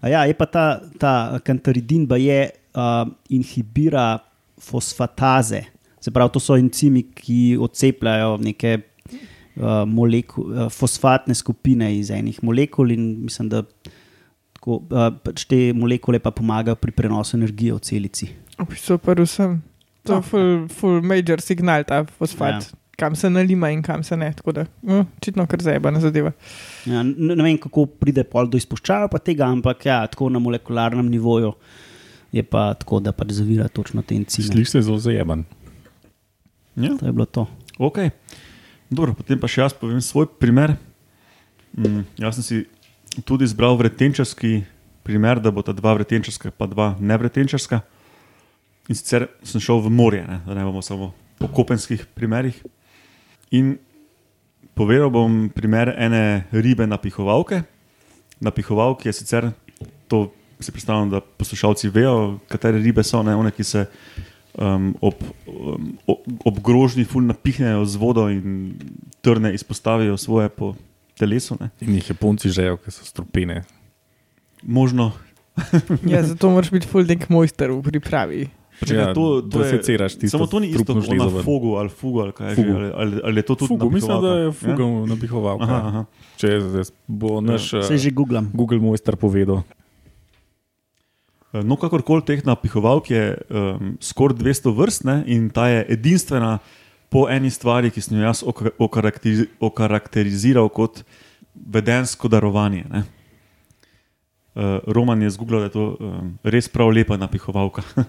a 0.00 0.08
ja, 0.08 0.22
je 0.26 0.34
pa 0.34 0.46
ta, 0.46 0.64
ta 0.98 1.38
kantaridin, 1.42 2.06
pa 2.06 2.14
je 2.18 2.50
uh, 2.78 3.10
inhibira 3.30 4.20
fosfataze. 4.60 5.64
Se 6.00 6.10
pravi, 6.14 6.30
to 6.34 6.42
so 6.42 6.56
encimi, 6.58 7.02
ki 7.02 7.58
odcepljajo 7.58 8.36
neke 8.42 8.76
uh, 8.78 9.82
moleku, 9.86 10.46
uh, 10.46 10.68
fosfatne 10.70 11.34
skupine 11.34 11.90
iz 11.96 12.12
enih 12.14 12.38
molekul, 12.46 12.94
in 12.94 13.08
mislim, 13.26 13.50
da 13.50 13.64
tako, 14.68 14.84
uh, 14.92 15.08
pač 15.24 15.46
te 15.48 15.72
molekule 15.72 16.20
pa 16.20 16.30
pomagajo 16.30 16.76
pri 16.76 16.92
prenosu 16.92 17.36
energije 17.38 17.74
v 17.74 17.80
celici. 17.80 18.28
Pa 18.56 19.14
vsem. 19.24 19.62
To 20.04 20.18
je 20.18 20.22
full, 20.22 20.68
full 20.68 21.00
major 21.02 21.40
signal, 21.40 21.84
ta 21.84 22.04
fosfat, 22.04 22.64
ja. 22.64 22.78
kam 22.96 23.16
se 23.16 23.30
nalima 23.30 23.70
in 23.70 23.82
kam 23.82 24.02
se 24.02 24.16
ne. 24.16 24.32
Tako 24.32 24.52
da, 24.52 24.66
no, 24.82 25.06
očitno 25.18 25.46
kar 25.46 25.62
zajebana 25.62 26.00
zadeva. 26.00 26.32
Ja, 26.86 27.02
ne, 27.02 27.34
ne 27.34 27.42
vem, 27.42 27.58
kako 27.60 27.86
pride 27.86 28.24
pol 28.24 28.48
do 28.48 28.60
izpuščaja 28.60 29.08
pa 29.12 29.20
tega, 29.20 29.48
ampak 29.48 29.86
ja, 29.88 30.00
tako 30.06 30.30
na 30.32 30.40
molekularnem 30.42 31.08
nivoju 31.08 31.54
je 32.32 32.44
pa 32.44 32.74
tako, 32.76 33.00
da 33.00 33.12
pač 33.16 33.32
zavira 33.38 33.68
točno 33.72 34.04
te 34.04 34.16
encime. 34.16 34.48
Slišiš 34.50 34.74
se 34.74 34.82
zelo 34.84 34.98
zajeban. 35.00 35.44
ja. 36.76 36.92
To 37.00 37.06
je 37.06 37.12
bilo 37.12 37.24
to. 37.24 37.46
Okay. 37.78 38.10
Dobro, 38.90 39.14
potem 39.16 39.40
pa 39.40 39.48
še 39.48 39.62
jaz 39.62 39.76
povem 39.76 40.00
svoj 40.04 40.28
primer. 40.40 40.76
Mm, 41.76 42.04
jaz 42.20 42.40
sem 42.40 42.44
si 42.44 42.58
tudi 43.24 43.44
izbral 43.44 43.76
vretenčarski 43.76 44.62
primer, 45.02 45.40
da 45.40 45.50
bo 45.50 45.62
ta 45.62 45.72
dva 45.72 45.94
vretenčarska, 45.96 46.52
pa 46.52 46.66
dva 46.66 46.92
nevretenčarska. 47.00 47.80
In 48.88 48.96
sicer 48.96 49.28
sem 49.44 49.60
šel 49.60 49.82
v 49.84 49.92
morje, 49.92 50.24
ne, 50.24 50.40
da 50.46 50.56
ne 50.56 50.64
bomo 50.64 50.82
samo 50.84 51.12
po 51.38 51.48
kopenskih 51.48 52.06
primerih. 52.16 52.56
In 53.52 53.76
povedal 54.76 55.10
bom 55.12 55.48
primer 55.52 55.92
ene 55.96 56.48
ribe 56.52 56.86
napihovalke. 56.86 57.62
Napihovalke 58.40 59.08
je 59.08 59.16
sicer 59.16 59.50
to, 60.08 60.28
si 60.60 60.72
predstavljam, 60.72 61.10
da 61.10 61.20
poslušalci 61.20 61.90
vejo, 61.94 62.38
katere 62.48 62.80
ribe 62.82 63.04
so, 63.04 63.22
ne 63.22 63.36
one, 63.36 63.52
ki 63.54 63.64
se 63.64 63.84
um, 64.58 64.94
ob, 65.00 65.22
um, 65.46 65.92
ob 66.44 66.60
grožnji 66.64 67.04
ful 67.04 67.26
napihnejo 67.26 67.84
z 67.84 67.96
vodo 67.96 68.28
in 68.32 68.74
trne 69.20 69.54
izpostavijo 69.54 70.16
svoje 70.16 70.48
po 70.48 70.74
telesu. 71.18 71.56
Ne. 71.60 71.70
In 71.84 71.98
jih 71.98 72.10
Japonci 72.12 72.50
žejo, 72.54 72.78
ker 72.82 72.94
so 72.94 73.06
strupene. 73.06 73.62
Možno. 74.62 75.12
Ja, 76.06 76.22
zato 76.22 76.50
moraš 76.54 76.70
biti 76.70 76.86
full 76.86 77.06
nek 77.08 77.26
mojster 77.32 77.72
v 77.74 77.82
pripravi. 77.82 78.46
Počakaj, 78.78 79.04
Ja, 79.10 79.14
to, 79.14 79.42
to 79.42 79.62
je, 79.64 79.70
seciraš 79.74 80.14
tisto 80.14 80.38
samo 80.38 80.46
to 80.46 80.60
ni 80.62 80.68
isto 80.70 80.94
kot 80.94 81.08
na 81.10 81.42
fogu 81.42 81.74
ali 81.74 81.90
fugu 81.90 82.20
ali 82.22 82.32
kaj 82.32 82.54
Fugu. 82.54 82.72
Ali, 82.78 82.90
ali, 82.94 83.20
ali 83.24 83.38
je 83.38 83.42
to 83.42 83.54
tudi 83.54 83.68
Fugo, 83.74 83.90
mislim, 83.90 84.20
da 84.22 84.28
je 84.28 84.46
napihovalka? 84.46 84.76
fugo 84.78 85.06
napihoval. 85.06 85.62
Aha, 85.62 85.80
aha. 85.88 86.04
Če 86.38 86.60
bo 87.06 87.40
naš 87.42 87.72
Vse 87.74 87.98
uh, 87.98 88.00
že 88.00 88.14
googlam. 88.14 88.50
Google 88.54 88.78
mojster 88.78 89.18
povedal. 89.18 89.66
No, 91.52 91.74
kakorkoli 91.80 92.22
teh 92.22 92.44
napihovalk 92.44 93.10
je 93.10 93.34
um, 93.50 93.96
skoraj 94.04 94.36
200 94.36 94.74
vrst 94.76 95.04
ne, 95.08 95.16
in 95.26 95.48
ta 95.50 95.66
je 95.72 95.80
edinstvena 95.96 96.58
po 97.08 97.24
eni 97.30 97.50
stvari, 97.50 97.90
ki 97.90 98.02
sem 98.04 98.18
jo 98.18 98.26
jaz 98.26 98.42
oka- 98.44 98.74
okarakteriz 98.78 99.46
okarakteriziral 99.60 100.68
kot 100.68 101.02
vedensko 101.54 102.28
darovanje. 102.28 102.84
Ne. 102.90 103.04
Uh, 104.58 104.78
Roman 104.86 105.22
je 105.22 105.30
zgooglal, 105.30 105.60
da 105.60 105.70
je 105.70 105.74
to 105.74 105.84
um, 106.00 106.30
res 106.42 106.68
prav 106.68 106.90
lepa 106.90 107.16
napihovalka. 107.16 107.82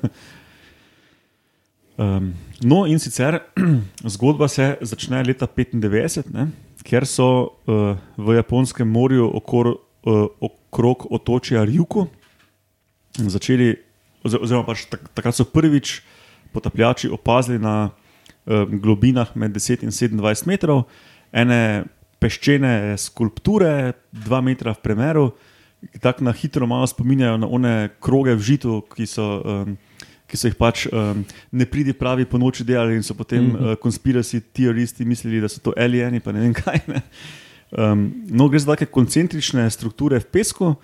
um, 2.01 2.31
no, 2.61 2.85
in 2.89 2.99
sicer 2.99 3.39
zgodba 4.15 4.49
se 4.49 4.71
začne 4.81 5.21
leta 5.23 5.47
1995, 5.47 6.33
ne, 6.33 6.47
kjer 6.83 7.05
so 7.05 7.29
uh, 7.69 7.93
v 8.17 8.39
Japonskem 8.39 8.89
morju 8.89 9.29
okor, 9.41 9.75
uh, 10.09 10.25
okrog 10.41 11.05
otočja 11.13 11.63
Rjuku 11.69 12.07
začeli, 13.19 13.75
oz- 14.23 14.39
oziroma 14.41 14.65
pač 14.65 14.87
tak, 14.89 15.05
takrat 15.13 15.35
so 15.35 15.45
prvič 15.45 15.99
potapljači 16.53 17.11
opazili 17.13 17.59
na 17.61 17.91
um, 17.91 18.08
globinah 18.81 19.35
med 19.35 19.53
10 19.53 19.83
in 19.85 19.93
27 19.93 20.47
metrov 20.49 20.87
ene 21.31 21.85
peščene 22.19 22.97
skulpture, 22.99 23.93
2 24.11 24.41
metra 24.43 24.73
v 24.75 24.83
premeru, 24.83 25.25
ki 25.93 26.01
tako 26.03 26.25
na 26.27 26.33
hitro 26.35 26.67
malo 26.67 26.87
spominjajo 26.89 27.37
na 27.39 27.47
one 27.47 27.73
kroge 28.03 28.35
v 28.35 28.47
žitu, 28.53 28.81
ki 28.95 29.07
so. 29.07 29.29
Um, 29.45 29.77
Ki 30.29 30.37
so 30.37 30.45
jih 30.45 30.53
pač 30.53 30.83
um, 30.93 31.23
ne 31.57 31.65
pridi 31.65 31.89
pravi 31.97 32.21
po 32.29 32.37
noči 32.37 32.61
delali, 32.61 32.93
in 32.93 33.01
so 33.01 33.15
potem 33.17 33.47
mm 33.47 33.55
-hmm. 33.55 33.71
uh, 33.71 33.75
konspiracijski 33.81 34.53
teoristi 34.53 35.05
mislili, 35.05 35.41
da 35.41 35.49
so 35.49 35.57
to 35.59 35.73
alieni, 35.73 36.19
pa 36.19 36.31
ne 36.31 36.39
vem 36.39 36.53
kaj. 36.63 36.79
Ne. 36.87 37.01
Um, 37.71 38.13
no, 38.29 38.47
gre 38.47 38.59
za 38.59 38.75
take 38.75 38.85
koncentrične 38.85 39.69
strukture 39.69 40.19
v 40.19 40.25
pesku, 40.25 40.75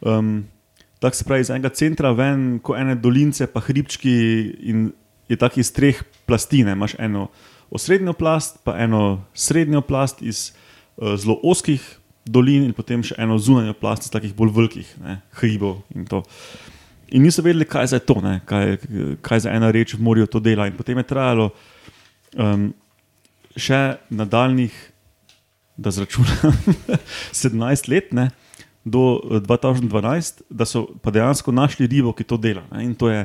um, 0.00 0.44
tako 0.98 1.16
se 1.16 1.24
pravi 1.24 1.40
iz 1.40 1.50
enega 1.50 1.68
centra 1.68 2.12
ven, 2.12 2.58
kot 2.62 2.78
ene 2.80 2.94
dolince, 2.94 3.46
pa 3.46 3.60
hribčki, 3.60 4.16
in 4.60 4.92
je 5.28 5.36
tako 5.36 5.60
iz 5.60 5.72
treh 5.72 6.02
plasti. 6.26 6.64
Ne. 6.64 6.72
Imaš 6.72 6.96
eno 6.98 7.28
osrednjo 7.70 8.12
plast, 8.12 8.58
pa 8.64 8.76
eno 8.78 9.24
srednjo 9.34 9.80
plast 9.80 10.22
iz 10.22 10.52
uh, 10.96 11.16
zelo 11.16 11.38
oskih 11.42 11.82
dolin, 12.24 12.64
in 12.68 12.72
potem 12.72 13.02
še 13.04 13.16
eno 13.20 13.38
zunanjo 13.38 13.74
plast 13.76 14.06
iz 14.06 14.12
takih 14.12 14.34
bolj 14.36 14.54
velikih 14.56 14.94
ne, 15.02 15.18
hribov. 15.40 15.82
In, 15.94 16.06
to. 16.08 16.22
in 17.08 17.26
niso 17.26 17.42
vedeli, 17.44 17.66
kaj 17.68 17.92
za 17.92 18.00
to, 18.00 18.20
ne, 18.24 18.40
kaj, 18.48 18.78
kaj 19.24 19.44
za 19.44 19.52
ena 19.52 19.70
reč 19.74 19.96
v 19.96 20.04
morju 20.04 20.30
to 20.30 20.40
dela. 20.40 20.68
In 20.68 20.76
potem 20.78 21.00
je 21.00 21.08
trajalo 21.08 21.50
um, 22.36 22.70
še 23.56 23.98
nadaljnih, 24.10 24.72
da 25.76 25.90
zračunam, 25.90 26.54
17 27.44 27.90
let. 27.90 28.14
Ne, 28.14 28.30
do 28.84 29.20
eh, 29.30 29.40
2012, 29.40 30.42
da 30.50 30.64
so 30.64 30.86
pa 31.02 31.10
dejansko 31.10 31.52
našli 31.52 31.86
ribo, 31.86 32.12
ki 32.12 32.24
to 32.24 32.36
dela. 32.36 32.62
Ne? 32.72 32.84
In 32.84 32.94
to 32.94 33.08
je 33.08 33.24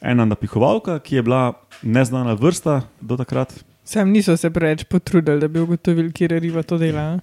ena 0.00 0.24
napihovalka, 0.24 0.98
ki 0.98 1.16
je 1.16 1.22
bila 1.22 1.52
neznana 1.82 2.34
vrsta 2.34 2.82
do 3.00 3.16
takrat. 3.16 3.52
Sam 3.84 4.10
niso 4.10 4.36
se 4.36 4.50
preveč 4.50 4.84
potrudili, 4.84 5.40
da 5.40 5.48
bi 5.48 5.60
ugotovili, 5.60 6.12
kje 6.12 6.28
riba 6.28 6.62
to 6.62 6.78
dela. 6.78 7.18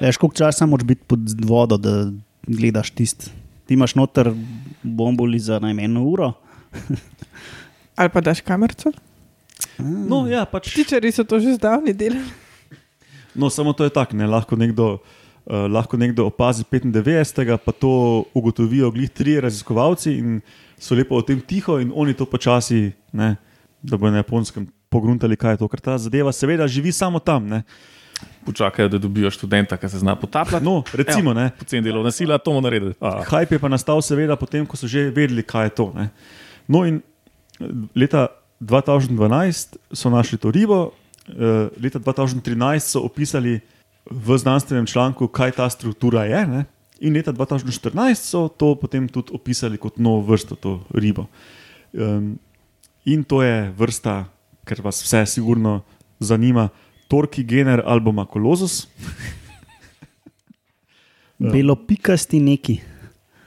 Veš, 0.00 0.16
koliko 0.16 0.36
časa 0.36 0.66
moraš 0.66 0.86
biti 0.86 1.04
pod 1.06 1.20
vodo, 1.44 1.76
da 1.76 2.10
gledaš 2.46 2.90
tisti. 2.90 3.30
Ti 3.66 3.74
imaš 3.74 3.94
noter 3.94 4.32
bomboli 4.82 5.38
za 5.38 5.58
najmanj 5.58 5.84
eno 5.84 6.04
uro. 6.08 6.32
Ali 7.98 8.08
pa 8.08 8.20
daš 8.20 8.40
kamerco? 8.40 8.92
No, 9.78 10.24
ja, 10.30 10.44
pač, 10.46 10.70
Tičari 10.74 11.10
so 11.12 11.24
to 11.26 11.40
že 11.42 11.56
zdavni 11.58 11.92
delali. 11.94 12.24
no, 13.34 13.50
samo 13.50 13.72
to 13.72 13.84
je 13.84 13.90
tako. 13.90 14.16
Ne? 14.16 14.26
Lahko, 14.26 14.56
nekdo, 14.56 14.98
uh, 15.48 15.66
lahko 15.72 15.96
nekdo 15.96 16.28
opazi 16.28 16.64
95, 16.64 17.56
pa 17.64 17.72
to 17.72 18.24
ugotovijo 18.34 18.90
glih 18.90 19.10
tri 19.10 19.40
raziskovalci 19.40 20.12
in 20.18 20.40
so 20.78 20.94
lepo 20.94 21.16
o 21.16 21.22
tem 21.22 21.40
tiho, 21.40 21.80
in 21.80 21.92
oni 21.94 22.14
to 22.14 22.26
počasi, 22.26 22.92
ne, 23.12 23.36
da 23.82 23.96
bodo 23.96 24.12
na 24.12 24.22
japonskem 24.22 24.68
pogruntali, 24.88 25.36
kaj 25.36 25.56
je 25.56 25.62
to. 25.64 25.68
Ker 25.68 25.80
ta 25.80 25.98
zadeva 25.98 26.32
seveda 26.32 26.68
živi 26.68 26.92
samo 26.92 27.18
tam. 27.18 27.48
Ne? 27.48 27.62
Počakajo, 28.46 28.88
da 28.88 28.98
dobijo 28.98 29.30
študenta, 29.30 29.76
ki 29.76 29.88
se 29.88 29.98
zna 29.98 30.14
potapljati. 30.16 30.64
No, 30.64 30.82
recimo, 30.92 31.34
ne. 31.34 31.50
Poceni 31.58 31.82
delovna 31.84 32.10
sila, 32.10 32.38
to 32.38 32.50
bomo 32.50 32.64
naredili. 32.64 32.94
Hype 33.00 33.58
je 33.58 33.62
pa 33.62 33.68
nastal, 33.68 34.02
seveda, 34.02 34.36
potem, 34.36 34.66
ko 34.66 34.76
so 34.76 34.88
že 34.88 35.10
vedeli, 35.10 35.42
kaj 35.42 35.70
je 35.70 35.74
to. 35.82 35.90
Ne. 35.96 36.08
No, 36.68 36.84
in 36.86 37.02
leta 37.94 38.28
2012 38.60 39.78
so 39.92 40.10
našli 40.10 40.38
to 40.38 40.50
ribo 40.50 40.90
uh, 41.28 41.68
leta 41.82 41.98
2013 41.98 42.78
so 42.78 43.00
opisali 43.00 43.60
v 44.10 44.38
znanstvenem 44.38 44.86
članku, 44.86 45.28
kaj 45.28 45.52
ta 45.60 45.70
struktura 45.70 46.24
je. 46.24 46.46
Ne? 46.46 46.64
In 47.00 47.14
leta 47.14 47.32
2014 47.32 48.14
so 48.14 48.48
to 48.48 48.74
potem 48.74 49.08
tudi 49.08 49.32
opisali 49.34 49.78
kot 49.78 49.98
novo 49.98 50.24
vrsto, 50.32 50.56
to 50.56 50.80
ribo. 50.94 51.26
Um, 51.92 52.38
in 53.04 53.24
to 53.24 53.42
je 53.42 53.70
vrsta, 53.76 54.24
ker 54.66 54.82
vas 54.82 55.02
vse 55.04 55.26
sigurno 55.26 55.82
zanima, 56.20 56.68
Torki 57.08 57.44
gener 57.44 57.82
albuma 57.86 58.26
Colossus. 58.32 58.88
Belopikasti 61.52 62.40
neki. 62.40 62.80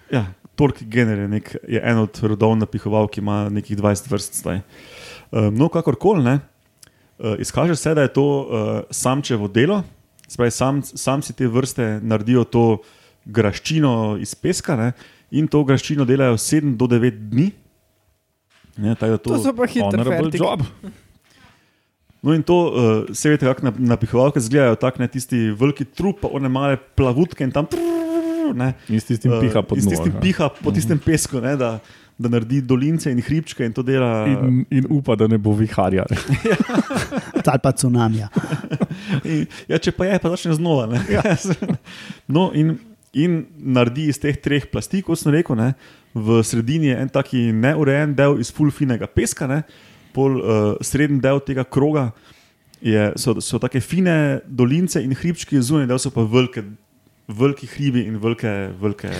Ja, 0.10 0.32
Torki 0.56 0.86
gener 0.90 1.20
je, 1.20 1.28
nek, 1.28 1.56
je 1.68 1.82
en 1.84 2.00
od 2.02 2.20
rodov 2.24 2.56
napihoval, 2.58 3.10
ki 3.12 3.22
ima 3.22 3.50
nekih 3.50 3.78
20 3.78 4.10
vrst 4.10 4.42
zdaj. 4.42 4.62
Um, 5.32 5.54
no, 5.56 5.70
kakorkoli 5.70 6.24
ne, 6.24 6.40
uh, 7.20 7.36
izkaže 7.40 7.76
se, 7.76 7.94
da 7.94 8.08
je 8.08 8.14
to 8.16 8.24
uh, 8.24 8.48
samčevo 8.90 9.48
delo, 9.48 9.84
spravi, 10.32 10.52
sam, 10.52 10.80
sam 10.84 11.22
si 11.22 11.34
te 11.34 11.48
vrste 11.48 12.00
naredijo 12.02 12.44
to 12.48 12.66
graščino 13.26 14.18
iz 14.18 14.34
peska 14.36 14.76
ne, 14.76 14.92
in 15.32 15.48
to 15.48 15.64
graščino 15.64 16.08
delajo 16.08 16.40
7 16.40 16.76
do 16.76 16.88
9 16.88 17.20
dni. 17.30 17.52
Ne, 18.82 18.96
da 18.96 19.18
To 19.18 19.38
so 19.38 19.52
pa 19.54 19.68
fertik. 19.68 20.40
job. 20.40 20.64
No, 22.22 22.34
in 22.34 22.44
to, 22.46 22.56
uh, 22.56 23.16
se 23.18 23.32
veste, 23.32 23.46
kako 23.46 23.66
nap- 23.66 23.80
napihovalke 23.82 24.40
izgledajo, 24.40 24.76
tako 24.78 25.02
ne 25.02 25.08
tisti 25.10 25.50
veliki 25.58 25.86
trup, 25.86 26.22
pa 26.22 26.30
one 26.30 26.50
male 26.50 26.78
plavutke 26.96 27.44
in 27.44 27.52
tam. 27.52 27.66
Ne, 28.52 28.74
In 28.90 29.00
s 29.00 29.08
tistim 29.08 29.32
piha 29.40 29.62
uh, 29.62 29.66
pod 29.66 29.78
in 29.80 29.84
s 29.84 29.90
tistim 29.90 30.14
piha 30.22 30.50
po 30.62 30.72
tistem 30.72 31.00
pesku, 31.00 31.40
ne, 31.42 31.56
da, 31.58 31.70
da 32.20 32.30
naredi 32.30 32.60
dolince 32.62 33.10
in 33.10 33.22
hribčke 33.24 33.66
in 33.66 33.74
to 33.74 33.82
dela. 33.82 34.26
In, 34.28 34.66
in 34.70 34.86
upa, 34.92 35.16
da 35.16 35.28
ne 35.28 35.40
bo 35.40 35.54
viharja. 35.56 36.06
Ali 37.52 37.62
pa 37.64 37.72
cunamija. 37.72 38.28
In, 39.24 39.46
ja, 39.70 39.80
če 39.82 39.94
pa 39.96 40.08
je, 40.08 40.20
pa 40.24 40.32
začne 40.34 40.56
znova. 40.58 40.88
ne. 40.92 41.02
no, 42.36 42.50
in, 42.58 42.76
in 43.14 43.42
naredi 43.58 44.10
iz 44.12 44.20
teh 44.22 44.38
treh 44.40 44.68
plasti, 44.72 45.04
kot 45.06 45.20
sem 45.20 45.34
rekel, 45.36 45.58
ne, 45.60 45.74
v 46.16 46.42
sredini 46.44 46.92
je 46.92 47.00
en 47.04 47.12
taki 47.12 47.50
neurejen 47.56 48.16
del 48.18 48.40
iz 48.44 48.52
fulfinega 48.54 49.08
peska, 49.08 49.48
ne, 49.52 49.62
pol 50.16 50.40
uh, 50.40 50.60
srednji 50.84 51.22
del 51.24 51.40
tega 51.46 51.64
kroga 51.64 52.10
je, 52.82 53.12
so, 53.16 53.38
so 53.44 53.60
tako 53.62 53.80
fine 53.84 54.42
dolince 54.48 55.04
in 55.04 55.14
hribčki, 55.16 55.62
zunaj 55.64 55.88
del 55.92 56.02
so 56.02 56.12
pa 56.12 56.26
velike, 56.28 56.66
veliki 57.32 57.70
hribi 57.76 58.04
in 58.10 58.18
velike, 58.20 58.52
velike 58.82 59.12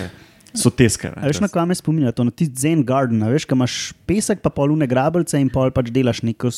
soteske. 0.58 1.12
ne. 1.14 1.22
A 1.22 1.30
veš, 1.30 1.40
na 1.40 1.48
kaj 1.52 1.68
me 1.70 1.76
spominja? 1.78 2.12
To 2.16 2.26
na 2.28 2.34
tisti 2.34 2.66
Zen 2.66 2.84
Garden, 2.84 3.22
a 3.24 3.30
veš, 3.32 3.46
kam 3.48 3.62
imaš 3.62 3.92
pesek, 4.08 4.42
pa 4.44 4.52
polune 4.52 4.88
grabljce 4.88 5.40
in 5.40 5.50
pol 5.52 5.72
pač 5.74 5.92
delaš 5.94 6.24
neko 6.26 6.52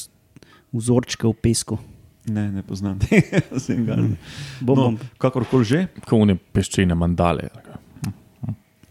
vzorčke 0.74 1.28
v 1.28 1.36
pesku. 1.44 1.78
Ne, 2.26 2.50
ne 2.52 2.62
poznam 2.62 2.98
tega. 2.98 3.40
Zen 3.60 3.84
Garden. 3.86 4.16
Bom, 4.60 4.78
No, 4.78 5.08
kakorkoli 5.20 5.64
že. 5.64 5.80
Kot 6.08 6.24
ne 6.26 6.36
peščene 6.36 6.94
mandale. 6.96 7.50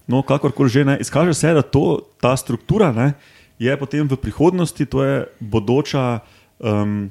No, 0.08 0.22
kakorkoli 0.22 0.70
že 0.70 0.84
ne, 0.86 0.98
izkaže 1.00 1.34
se, 1.34 1.54
da 1.56 1.62
to, 1.64 2.04
ta 2.22 2.36
struktura 2.38 2.92
ne, 2.92 3.14
je 3.60 3.72
potem 3.80 4.04
v 4.04 4.18
prihodnosti, 4.20 4.86
to 4.86 5.00
je 5.04 5.16
bodoča, 5.40 6.20
um, 6.60 7.08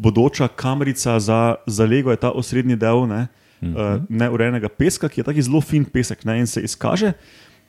bodoča 0.00 0.48
kamerica 0.48 1.18
za 1.20 1.56
zalego, 1.66 2.10
je 2.14 2.20
ta 2.22 2.30
osrednji 2.30 2.76
del 2.76 3.06
ne, 3.08 3.26
Mhm. 3.60 3.74
uh, 3.76 4.00
neurejenega 4.08 4.68
peska, 4.72 5.08
ki 5.12 5.20
je 5.20 5.24
taki 5.24 5.42
zelo 5.44 5.60
fin 5.60 5.84
pesek. 5.84 6.24
Ne, 6.24 6.38
in 6.40 6.46
se 6.48 6.62
izkaže, 6.64 7.12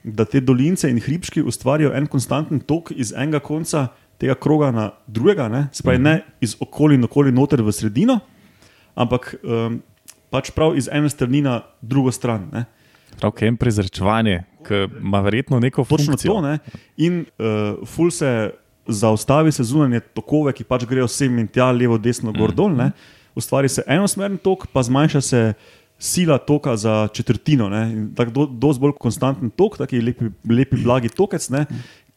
da 0.03 0.23
te 0.23 0.39
dolince 0.39 0.87
in 0.89 1.01
hribčki 1.03 1.43
ustvarjajo 1.43 1.91
en 1.91 2.07
konstanten 2.07 2.61
tok 2.63 2.93
iz 2.95 3.11
enega 3.11 3.39
konca 3.43 3.89
tega 4.21 4.35
kroga 4.37 4.69
na 4.71 4.91
drugega, 5.07 5.47
ne, 5.49 5.63
spravi 5.73 5.99
ne 6.01 6.19
iz 6.41 6.53
okoli 6.61 6.99
in 6.99 7.07
okoli 7.07 7.33
noter 7.33 7.63
v 7.65 7.73
sredino, 7.73 8.19
ampak 8.93 9.33
um, 9.41 9.79
pač 10.29 10.51
prav 10.53 10.77
iz 10.77 10.89
ene 10.91 11.09
strani 11.09 11.41
na 11.41 11.61
drugo 11.81 12.13
stran. 12.13 12.45
Ne. 12.53 12.65
Prav, 13.17 13.33
je 13.41 13.51
prezračevanje, 13.57 14.43
ki 14.67 14.85
ima 15.01 15.21
verjetno 15.25 15.59
neko 15.59 15.83
Točno 15.83 16.13
funkcijo. 16.13 16.37
to. 16.37 16.41
Ne? 16.41 16.59
In 16.97 17.25
uh, 17.25 17.81
ful 17.87 18.11
se 18.13 18.51
zaustavi 18.87 19.51
se 19.51 19.63
zunanje 19.63 19.99
tokove, 20.13 20.53
ki 20.53 20.63
pač 20.63 20.85
grejo 20.89 21.09
sem 21.09 21.37
in 21.41 21.49
tja, 21.49 21.71
levo, 21.73 21.97
desno, 21.97 22.33
gor, 22.33 22.53
dol. 22.53 22.73
Ne? 22.77 22.91
Ustvari 23.37 23.69
se 23.69 23.83
enosmeren 23.87 24.37
tok, 24.41 24.67
pa 24.73 24.83
zmanjša 24.83 25.21
se 25.21 25.43
sila 26.01 26.37
toka 26.37 26.75
za 26.77 27.07
četrtino. 27.13 27.69
Tako 28.17 28.31
do, 28.31 28.45
dosti 28.45 28.81
bolj 28.81 28.97
konstanten 28.99 29.49
tok, 29.49 29.77
taki 29.81 30.01
lepi, 30.01 30.31
lepi 30.49 30.81
blagi 30.81 31.09
tokec, 31.13 31.49
ne? 31.53 31.65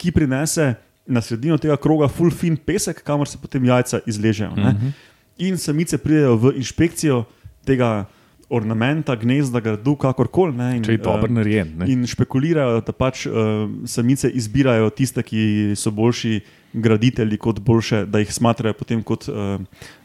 ki 0.00 0.12
prinese 0.12 0.74
na 1.06 1.20
sredino 1.20 1.58
tega 1.60 1.76
kroga 1.76 2.08
full 2.08 2.32
fin 2.32 2.56
pesek, 2.56 3.02
kamor 3.04 3.28
se 3.28 3.38
potem 3.38 3.64
jajca 3.64 4.00
izležejo. 4.06 4.54
ne. 4.56 4.92
In 5.38 5.58
samice 5.58 5.98
pridejo 5.98 6.36
v 6.36 6.52
inšpekcijo 6.56 7.24
tega 7.66 8.06
ornamenta, 8.48 9.16
gnezda, 9.16 9.60
gradu, 9.60 9.96
kakorkoli. 9.96 10.56
ne, 10.56 10.76
in, 10.76 10.84
Če 10.84 10.92
je 10.92 10.98
dobro 11.02 11.30
eh, 11.30 11.34
narejen. 11.34 11.72
ne. 11.78 11.88
In 11.92 12.06
špekulirajo, 12.06 12.80
da 12.86 12.92
pač 12.92 13.26
uh, 13.26 13.64
samice 13.88 14.30
izbirajo 14.30 14.90
tiste, 14.94 15.22
ki 15.22 15.74
so 15.78 15.90
boljši 15.90 16.40
graditelji, 16.72 17.38
kot 17.38 17.60
boljše, 17.64 18.04
da 18.06 18.22
jih 18.22 18.32
smatrajo 18.34 18.76
potem 18.78 19.02
kot 19.02 19.28
uh, 19.30 19.56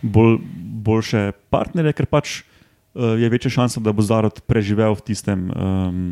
bolj, 0.02 0.40
boljše 0.86 1.32
partnerje, 1.54 1.94
ker 1.98 2.10
pač 2.10 2.40
uh, 2.42 3.14
je 3.20 3.30
večja 3.30 3.52
šansa, 3.60 3.84
da 3.84 3.94
bo 3.94 4.06
zarod 4.06 4.42
preživel 4.48 4.96
v 4.98 5.06
tistem. 5.12 5.50
Um, 5.54 6.04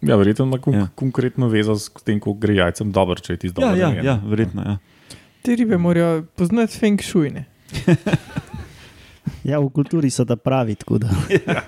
Ja, 0.00 0.16
verjetno 0.16 0.44
ima 0.44 0.58
kon 0.58 0.74
Ja. 0.74 0.80
ja. 0.80 0.88
konkretno 0.94 1.48
vezo 1.48 1.74
s 1.78 1.90
tem, 2.04 2.20
ko 2.20 2.32
gre 2.32 2.54
jajcem 2.54 2.92
dobro, 2.92 3.18
če 3.18 3.32
je 3.32 3.38
ja, 3.42 3.52
dobro. 3.52 3.74
ja, 3.76 3.88
narejen. 3.88 4.04
ja, 4.06 4.20
verjetno. 4.24 4.62
Ja. 4.62 4.78
Te 5.42 5.56
ribe 5.56 5.78
morajo 5.78 6.22
poznati 6.36 6.78
feng 6.78 7.02
shui. 7.02 7.30
ne. 7.30 7.46
Ja, 9.44 9.60
v 9.60 9.70
kulturi 9.72 10.10
so 10.10 10.24
da 10.24 10.36
pravi. 10.36 10.74
tako 10.74 10.98
Da. 10.98 11.10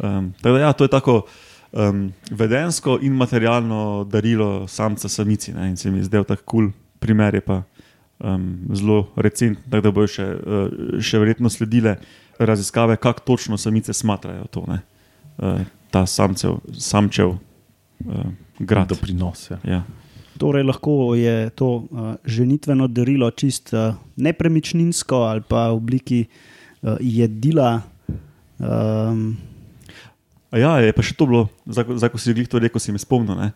Um, 0.00 0.32
tako 0.40 0.54
da, 0.54 0.60
ja, 0.60 0.72
to 0.72 0.84
je 0.84 0.88
tako 0.88 1.26
um, 1.72 2.12
vedensko 2.30 2.98
in 3.02 3.12
materialno 3.12 4.06
darilo 4.08 4.68
samca 4.68 5.08
samici. 5.08 5.52
Ne, 5.52 5.68
in 5.68 5.76
se 5.76 5.90
mi 5.90 5.98
je 5.98 6.04
zdel 6.04 6.24
tako 6.24 6.42
kul 6.44 6.64
cool 6.64 6.72
primer, 6.98 7.34
je 7.34 7.40
pa 7.40 7.62
um, 8.18 8.58
zelo 8.72 9.12
recenten, 9.16 9.62
tako 9.70 9.82
da 9.82 9.90
bojo 9.90 10.08
še, 10.08 10.24
uh, 10.24 11.02
še 11.04 11.20
verjetno 11.20 11.52
sledile 11.52 11.98
raziskave, 12.38 12.96
kako 12.96 13.20
točno 13.20 13.58
samice 13.58 13.92
smatrajo 13.92 14.46
to, 14.50 14.64
ne, 14.68 14.80
uh, 15.40 15.60
ta 15.90 16.04
samcev, 16.06 16.60
samčev 16.72 17.34
uh, 17.34 18.24
grad. 18.58 18.88
Doprinos. 18.88 19.50
Ja. 19.50 19.58
Ja. 19.64 19.80
Torej, 20.38 20.64
lahko 20.64 21.14
je 21.14 21.50
to 21.52 21.66
uh, 21.90 22.14
ženitveno 22.24 22.86
darilo 22.88 23.30
čist 23.30 23.74
uh, 23.74 23.92
nepremičninsko 24.16 25.16
ali 25.26 25.42
pa 25.44 25.68
v 25.68 25.76
obliki 25.76 26.20
uh, 26.24 26.96
jedila. 27.00 27.82
Um, 28.58 29.36
A 30.50 30.58
ja, 30.58 30.72
je 30.82 30.90
pa 30.90 30.98
še 30.98 31.14
to 31.14 31.28
bilo, 31.30 31.44
zdaj, 31.62 32.10
ko- 32.10 32.18
si 32.18 32.34
glih 32.34 32.48
to 32.50 32.58
rekel, 32.58 32.82
si 32.82 32.90
me 32.90 32.98
spomnil. 32.98 33.38
Ne. 33.38 33.52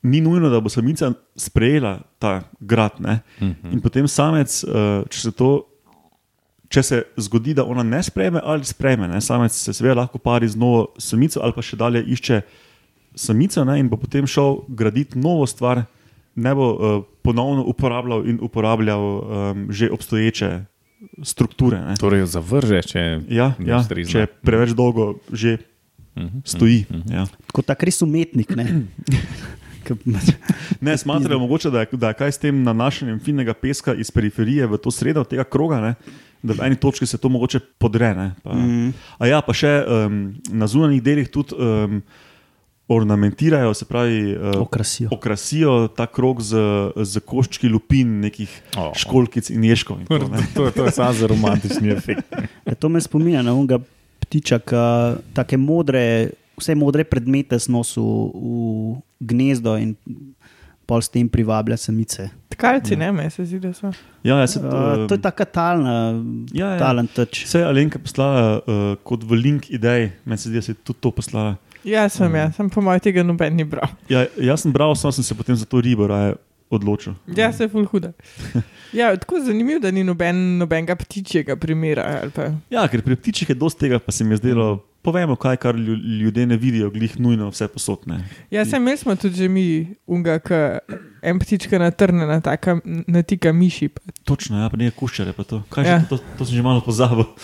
Ni 0.00 0.22
nujno, 0.24 0.48
da 0.48 0.62
bo 0.64 0.72
samica 0.72 1.10
sprejela 1.36 2.00
ta 2.16 2.48
grad. 2.56 2.96
Ne. 3.04 3.20
Mhm. 3.36 3.74
In 3.76 3.80
potem 3.84 4.08
samec, 4.08 4.48
eh, 4.64 5.04
če 5.12 5.18
se, 5.20 5.32
to, 5.36 5.68
če 6.68 6.82
se 6.82 6.96
zgodi, 7.16 7.54
da 7.54 7.64
ona 7.64 7.82
ne 7.82 8.02
sprejme 8.02 8.40
ali 8.42 8.64
sprejme, 8.64 9.06
ne, 9.06 9.20
samec 9.20 9.52
se 9.52 9.72
seveda 9.72 9.94
lahko 9.96 10.18
pari 10.18 10.48
z 10.48 10.56
novo 10.56 10.92
samico 10.98 11.40
ali 11.40 11.52
pa 11.52 11.62
še 11.62 11.76
dalje 11.76 12.02
išče 12.04 12.40
samico 13.14 13.64
ne, 13.64 13.78
in 13.78 13.88
bo 13.88 13.96
potem 13.96 14.26
šel 14.26 14.64
graditi 14.68 15.16
novo 15.16 15.46
stvar, 15.46 15.84
ne 16.36 16.52
bo 16.52 16.66
uh, 16.68 16.80
ponovno 17.22 17.64
uporabljal 17.64 18.26
in 18.26 18.38
uporabljal 18.40 19.00
um, 19.00 19.22
že 19.70 19.90
obstoječe 19.90 20.64
strukture. 21.22 21.78
Ne. 21.80 21.94
Torej, 21.96 22.20
jo 22.20 22.26
zavrže, 22.28 22.82
če 22.84 23.00
Ja, 23.28 23.52
ja, 23.58 23.78
ustrezna. 23.78 24.10
če 24.10 24.26
preveč 24.42 24.70
dolgo 24.72 25.14
že 25.30 25.58
Mhm. 26.16 26.40
stoji. 26.44 26.86
Ja. 27.06 27.26
kot 27.52 27.66
tak 27.66 27.82
res 27.82 28.00
umetnik. 28.00 28.56
Ne? 28.56 28.88
Ne, 30.80 30.96
smatrajo 30.96 31.38
mogoče, 31.38 31.70
da 31.70 31.80
je, 31.80 31.86
da 31.92 32.08
je 32.08 32.14
kaj 32.14 32.32
s 32.32 32.38
tem 32.38 32.62
nanašanjem 32.62 33.20
finega 33.20 33.54
peska 33.54 33.94
iz 33.94 34.10
periferije 34.10 34.66
v 34.66 34.78
to 34.78 34.90
sredo 34.90 35.22
tega 35.22 35.44
kroga, 35.44 35.80
ne? 35.80 35.92
Da 36.42 36.54
v 36.54 36.66
eni 36.66 36.76
točki 36.76 37.06
se 37.06 37.18
to 37.18 37.28
mogoče 37.28 37.60
podre. 37.78 38.14
ne, 38.14 38.34
Pa, 38.42 38.52
Mm. 38.54 38.92
A 39.18 39.26
ja, 39.26 39.40
pa 39.42 39.52
še 39.52 39.84
um, 39.86 40.34
na 40.50 40.66
zunanjih 40.66 41.02
delih 41.02 41.28
tudi 41.28 41.54
um, 41.54 42.02
ornamentirajo, 42.88 43.74
se 43.74 43.84
pravi, 43.84 44.36
uh, 44.36 44.60
Okrasijo. 44.62 45.08
okrasijo 45.12 45.88
ta 45.88 46.06
krog 46.06 46.40
z, 46.42 46.56
z 47.02 47.20
koščki 47.20 47.68
lupin, 47.68 48.20
nekih 48.20 48.50
oh. 48.78 48.92
školkic 48.94 49.50
in 49.50 49.64
ješkov. 49.64 50.00
In 50.00 50.06
to, 50.06 50.28
ne. 50.28 50.46
To, 50.54 50.70
to 50.70 50.84
je 50.86 50.92
samo 50.94 51.12
za 51.12 51.26
romantični 51.26 51.90
efekt. 51.90 52.30
Ja, 52.66 52.74
to 52.74 52.88
me 52.88 53.00
spominja 53.00 53.42
na 53.42 53.54
unga 53.58 53.80
ptiča, 54.22 54.60
ki 54.62 54.84
take 55.34 55.58
modre, 55.58 56.30
vse 56.56 56.74
modre 56.78 57.04
predmete 57.04 57.58
snosi 57.58 58.00
v 58.00 58.96
gnezdo 59.20 59.76
in 59.82 59.96
pol 60.86 61.02
s 61.02 61.08
tem 61.08 61.28
privablja 61.28 61.76
samice. 61.76 62.28
Tkalci, 62.48 62.96
ne, 62.96 63.10
meni 63.12 63.30
se 63.30 63.44
zdi, 63.44 63.58
da 63.60 63.72
so. 63.74 63.90
Ja, 64.24 64.38
ja, 64.38 64.46
se, 64.46 64.60
Uh, 64.60 65.04
to 65.06 65.14
je 65.14 65.20
taka 65.20 65.44
talna, 65.44 66.14
ja, 66.52 66.70
ja. 66.72 66.78
talen 66.78 67.06
teč. 67.06 67.44
Vse 67.44 67.58
je 67.58 67.66
Alenka 67.66 67.98
poslala 67.98 68.58
uh, 68.58 68.94
kot 69.02 69.22
v 69.22 69.36
link 69.36 69.68
idej, 69.70 70.12
meni 70.24 70.38
se 70.38 70.48
zdi, 70.48 70.56
da 70.56 70.62
si 70.62 70.74
tudi 70.74 70.98
to 71.00 71.10
poslala. 71.10 71.56
Ja, 71.84 72.08
sem, 72.08 72.34
ja, 72.34 72.48
sem 72.50 72.66
po 72.66 72.80
mojem 72.80 73.00
tega 73.00 73.22
noben 73.22 73.54
ni 73.54 73.62
bral. 73.64 73.86
Ja, 74.08 74.24
jaz 74.36 74.62
sem 74.62 74.72
bral, 74.72 74.94
samo 74.94 75.12
sem 75.12 75.22
se 75.22 75.34
potem 75.34 75.54
za 75.54 75.64
to 75.64 75.78
ribo 75.80 76.06
raje 76.06 76.34
odločil. 76.68 77.14
Ja, 77.28 77.52
se 77.52 77.64
je 77.64 77.68
ful 77.68 77.84
huda. 77.84 78.12
Ja, 78.92 79.10
tako 79.12 79.40
zanimivo, 79.42 79.80
da 79.80 79.90
ni 79.90 80.02
noben, 80.02 80.58
nobenega 80.58 80.94
ptičjega 80.96 81.56
primera. 81.56 82.20
ali 82.22 82.30
pa- 82.30 82.48
Ja, 82.70 82.86
ker 82.88 83.02
pri 83.02 83.16
ptičih 83.16 83.48
je 83.48 83.54
dosti 83.54 83.80
tega, 83.80 83.98
pa 83.98 84.12
se 84.12 84.24
mi 84.24 84.32
je 84.32 84.36
zdelo, 84.38 84.78
povemo 85.06 85.36
kaj, 85.36 85.56
kar 85.58 85.74
lju- 85.76 85.96
ljudje 86.18 86.44
ne 86.44 86.56
vidijo, 86.56 86.90
glih 86.90 87.14
nujno 87.16 87.46
vse 87.48 87.68
posotne. 87.68 88.18
Ja, 88.50 88.64
sem 88.64 88.80
imel 88.80 88.96
smo 88.96 89.14
tudi 89.14 89.36
že 89.36 89.48
mi, 89.48 89.64
unga, 90.04 90.40
ki 90.40 90.58
en 91.22 91.38
ptička 91.38 91.78
natrnjena, 91.78 92.40
taka 92.40 92.76
natika 93.06 93.52
miši. 93.52 93.88
pa 93.88 94.02
Točno, 94.24 94.58
ja, 94.58 94.68
pa 94.68 94.76
ne 94.76 94.90
kuščare, 94.92 95.32
pa 95.32 95.44
to. 95.44 95.62
Kaj 95.68 95.84
Ja. 95.84 95.90
ja. 95.92 96.04
to, 96.04 96.18
to 96.34 96.42
sem 96.42 96.54
že 96.54 96.62
malo 96.62 96.82
pozabil. 96.82 97.24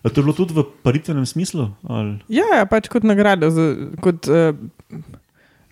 A 0.00 0.08
to 0.08 0.16
je 0.16 0.24
bilo 0.24 0.32
tudi 0.34 0.54
v 0.54 0.64
paritvenem 0.80 1.26
smislu? 1.26 1.74
Ali? 1.84 2.16
Ja, 2.30 2.46
ja, 2.54 2.64
pač 2.64 2.88
kot 2.88 3.04
nagrado, 3.04 3.50
za, 3.50 3.66
kot 3.98 4.24
uh, 4.26 4.56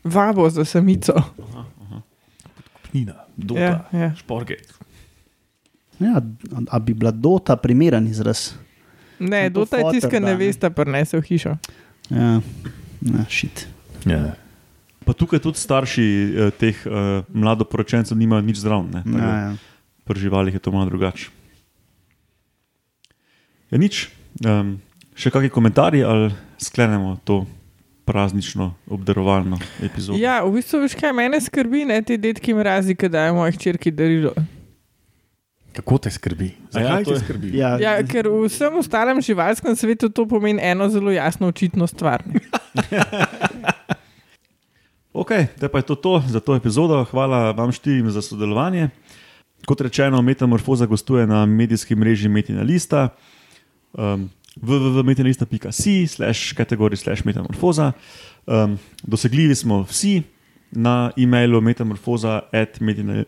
vabo 0.04 0.44
za 0.50 0.66
samico. 0.66 1.16
Knina, 2.84 3.14
dota, 3.34 3.60
Ja, 3.62 3.72
ja. 3.94 4.10
šporge. 4.14 4.60
Ja, 5.98 6.20
a- 6.20 6.66
a 6.68 6.78
bi 6.78 6.92
bila 6.92 7.10
dota 7.10 7.56
primeren 7.56 8.04
izraz? 8.06 8.52
Ne, 9.18 9.46
je 9.48 9.50
fotor 9.54 9.92
tiska 9.92 10.20
ne. 10.20 10.32
nevesta, 10.32 10.70
prenese 10.70 11.18
v 11.18 11.24
hišo. 11.26 11.56
Ja, 12.10 12.40
ja 13.02 13.24
šit. 13.28 13.66
Ja. 14.06 14.34
Pa 15.04 15.12
tukaj 15.16 15.40
tudi 15.42 15.58
starši 15.58 16.04
eh, 16.04 16.50
teh 16.52 16.76
eh, 16.86 17.24
mladoporočencev 17.32 18.18
nimajo 18.18 18.44
nič 18.44 18.60
zraven. 18.62 18.90
da 18.92 19.02
Ja, 19.04 19.34
ja. 19.38 19.52
Pri 20.04 20.20
živalih 20.20 20.54
je 20.54 20.60
to 20.60 20.72
malo 20.72 20.88
drugače. 20.88 21.28
Je 23.70 23.78
nič. 23.78 24.08
Um, 24.44 24.78
še 25.18 25.32
kakšni 25.34 25.50
komentarji 25.50 26.04
ali 26.06 26.30
sklenemo 26.62 27.18
to 27.24 27.42
praznično 28.08 28.74
obdarovalno 28.88 29.58
epizodo? 29.84 30.16
Ja, 30.16 30.40
v 30.44 30.56
bistvu 30.56 30.80
veš, 30.86 30.94
kaj 30.96 31.12
mene 31.12 31.40
skrbi, 31.44 31.84
ne 31.84 31.98
te 32.00 32.16
detki 32.16 32.54
mrazi, 32.56 32.96
ki 32.96 33.10
dajo 33.12 33.34
moji 33.36 33.58
hčerki 33.58 33.92
darilo. 33.92 34.32
Kako 35.72 35.98
te 35.98 36.10
skrbi? 36.10 36.44
Ja, 36.44 36.70
Zakaj 36.72 37.04
to 37.04 37.10
te 37.10 37.14
je- 37.14 37.20
skrbi? 37.20 37.48
Ja, 37.54 37.78
Ja, 37.78 38.02
ker 38.02 38.26
v 38.26 38.46
vsem 38.46 38.74
ostalem 38.74 39.20
živalskem 39.20 39.76
svetu 39.76 40.08
to 40.08 40.26
pomeni 40.26 40.60
eno 40.60 40.88
zelo 40.88 41.10
jasno, 41.10 41.46
očitno 41.48 41.86
stvar. 41.86 42.22
Ok, 45.12 45.30
zdaj 45.56 45.68
pa 45.68 45.78
je 45.78 45.82
to, 45.84 45.94
to 45.96 46.22
za 46.28 46.40
to 46.40 46.54
epizodo. 46.54 47.04
Hvala 47.04 47.50
vam 47.50 47.72
štirim 47.72 48.06
za 48.06 48.22
sodelovanje. 48.22 48.88
Kot 49.66 49.80
rečeno, 49.80 50.22
Metamorfoza 50.22 50.86
gostuje 50.86 51.26
na 51.26 51.46
medijski 51.46 51.96
mreži 51.96 52.28
Metina 52.28 52.62
Lista. 52.62 53.08
Um, 53.92 54.30
www.metinalista.si 54.56 56.06
slash 56.06 56.52
kategori 56.52 56.96
slash 56.96 57.24
metamorfoza. 57.24 57.92
Um, 58.46 58.78
dosegljivi 59.02 59.54
smo 59.54 59.82
vsi 59.82 60.22
na 60.70 61.10
e-mailu 61.16 61.60
metamorfoza 61.60 62.40
at 62.52 62.78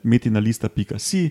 metinalista.si, 0.05 1.31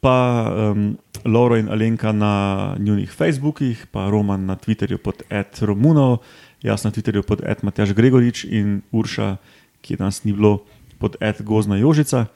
pa 0.00 0.48
um, 0.48 0.96
Lauro 1.24 1.56
in 1.56 1.68
Alenka 1.68 2.12
na 2.12 2.76
njunih 2.78 3.10
Facebookih, 3.12 3.86
pa 3.92 4.08
Roman 4.10 4.46
na 4.46 4.56
Twitterju 4.56 4.98
pod 4.98 5.22
at 5.28 5.62
Romunov, 5.62 6.24
jaz 6.62 6.84
na 6.84 6.90
Twitterju 6.90 7.22
pod 7.22 7.44
at 7.44 7.62
Matjaž 7.62 7.92
Gregorič 7.92 8.44
in 8.44 8.80
Urša, 8.92 9.36
ki 9.80 10.00
nas 10.00 10.24
ni 10.24 10.32
bilo 10.32 10.64
pod 10.98 11.16
at 11.20 11.42
Gozna 11.42 11.76
Jožica. 11.76 12.26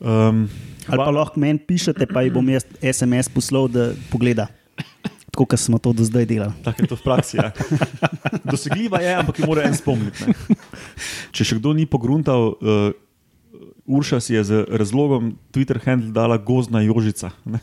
Um, 0.00 0.48
Ali 0.86 0.98
pa 0.98 1.10
lahko 1.10 1.40
meni 1.40 1.58
pišete, 1.58 2.06
pa 2.06 2.22
ji 2.22 2.30
bom 2.30 2.46
jaz 2.48 2.66
SMS 2.82 3.30
poslal, 3.32 3.70
da 3.72 3.94
pogleda. 4.10 4.50
Tako 5.34 5.46
kot 5.50 5.58
smo 5.58 5.78
to 5.82 5.90
do 5.92 6.04
zdaj 6.06 6.26
delali. 6.30 6.54
Tako 6.62 6.82
je 6.82 6.88
to 6.92 6.96
v 6.98 7.02
praksi. 7.02 7.36
Ja. 7.40 7.50
Dosegljiva 8.52 9.00
je, 9.02 9.14
ampak 9.18 9.38
jo 9.40 9.48
mora 9.50 9.64
en 9.66 9.74
spomniti. 9.74 10.28
Ne. 10.28 10.58
Če 11.34 11.46
še 11.48 11.58
kdo 11.58 11.72
ni 11.74 11.88
pogruntal, 11.90 12.54
uh, 12.54 12.92
Urša 13.86 14.20
si 14.20 14.34
je 14.34 14.44
z 14.44 14.64
razlogom 14.70 15.34
Twitter 15.52 15.78
handle 15.84 16.12
dala 16.12 16.36
gozna 16.36 16.80
jožica. 16.80 17.30
Ne. 17.44 17.58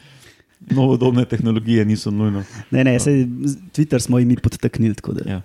Novodobne 0.76 1.24
tehnologije 1.24 1.84
niso 1.84 2.10
nujno. 2.10 2.44
Ne, 2.70 2.84
ne, 2.84 2.98
se, 3.00 3.26
Twitter 3.74 3.98
smo 3.98 4.18
jim 4.18 4.36
podtaknili. 4.42 4.94
Ja. 5.26 5.40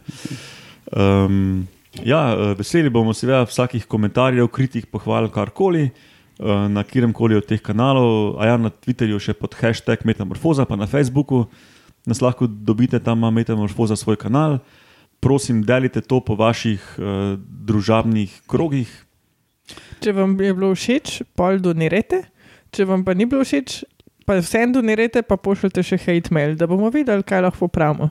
Um, 0.92 1.68
ja, 2.04 2.34
eh, 2.34 2.54
veseli 2.58 2.90
bomo 2.90 3.14
seveda 3.14 3.46
vsakih 3.48 3.86
komentarjev, 3.86 4.48
kritik, 4.48 4.86
pohval, 4.92 5.30
karkoli. 5.30 5.90
eh, 6.40 6.70
Na 6.70 6.84
katerem 6.84 7.14
koli 7.14 7.36
od 7.36 7.46
teh 7.46 7.62
kanalov, 7.62 8.42
a 8.42 8.46
ja 8.46 8.58
na 8.58 8.70
Twitterju 8.70 9.20
še 9.20 9.34
pod 9.34 9.56
hashtag 9.56 10.06
Metamorfoza, 10.06 10.66
pa 10.66 10.76
na 10.76 10.88
Facebooku 10.88 11.46
nas 12.06 12.22
lahko 12.22 12.48
dobite, 12.48 13.00
tam 13.00 13.18
ima 13.18 13.32
Metamorfoza 13.32 13.96
svoj 13.96 14.16
kanal. 14.16 14.60
Prosim, 15.20 15.64
delite 15.64 16.02
to 16.02 16.20
po 16.20 16.36
vaših 16.36 16.84
uh, 17.00 17.40
družabnih 17.40 18.42
krogih. 18.46 19.06
Če 20.04 20.16
vam 20.16 20.36
je 20.42 20.54
bilo 20.54 20.72
všeč, 20.76 21.22
pol 21.38 21.60
donirajte, 21.64 22.24
če 22.76 22.88
vam 22.90 23.06
pa 23.06 23.16
ni 23.16 23.28
bilo 23.30 23.46
všeč, 23.46 23.84
pa 24.26 24.40
vsem 24.42 24.74
donirajte, 24.76 25.24
pa 25.24 25.38
pošljite 25.38 25.84
še 25.86 26.00
hate 26.02 26.34
mail, 26.36 26.56
da 26.60 26.68
bomo 26.68 26.92
videli, 26.94 27.24
kaj 27.24 27.46
lahko 27.46 27.68
popravimo. 27.68 28.10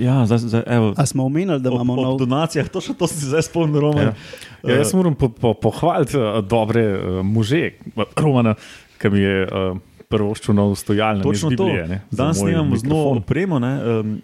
Ja, 0.00 0.22
zdaj, 0.24 0.38
zdaj, 0.38 0.62
evo, 0.72 0.94
A 0.96 1.04
smo 1.06 1.26
omenili, 1.28 1.60
da 1.60 1.68
ob, 1.68 1.74
imamo 1.76 1.92
ob 1.92 2.04
nov. 2.04 2.14
donacijah, 2.22 2.68
to 2.72 2.80
še 2.80 2.94
to 2.96 3.08
si 3.10 3.28
zdaj 3.28 3.44
spomnil, 3.44 3.82
Roman. 3.84 4.08
Ja. 4.08 4.14
Ja, 4.64 4.78
jaz 4.80 4.94
moram 4.96 5.12
po, 5.12 5.28
po, 5.28 5.52
pohvaliti 5.52 6.16
uh, 6.16 6.40
dobre 6.40 6.86
uh, 6.96 7.20
može, 7.20 7.76
Romana, 8.16 8.54
ki 8.96 9.10
mi 9.12 9.20
je 9.20 9.44
uh, 9.44 9.76
prvo 10.08 10.32
ščunov 10.38 10.72
stojalno. 10.80 11.26
Točno 11.26 11.52
to. 11.58 11.68
Danes 12.08 12.40
snemamo 12.40 12.78
z 12.78 12.88
novo 12.88 13.18
opremo. 13.18 13.58
Ne? 13.60 13.72
Um, 13.76 14.16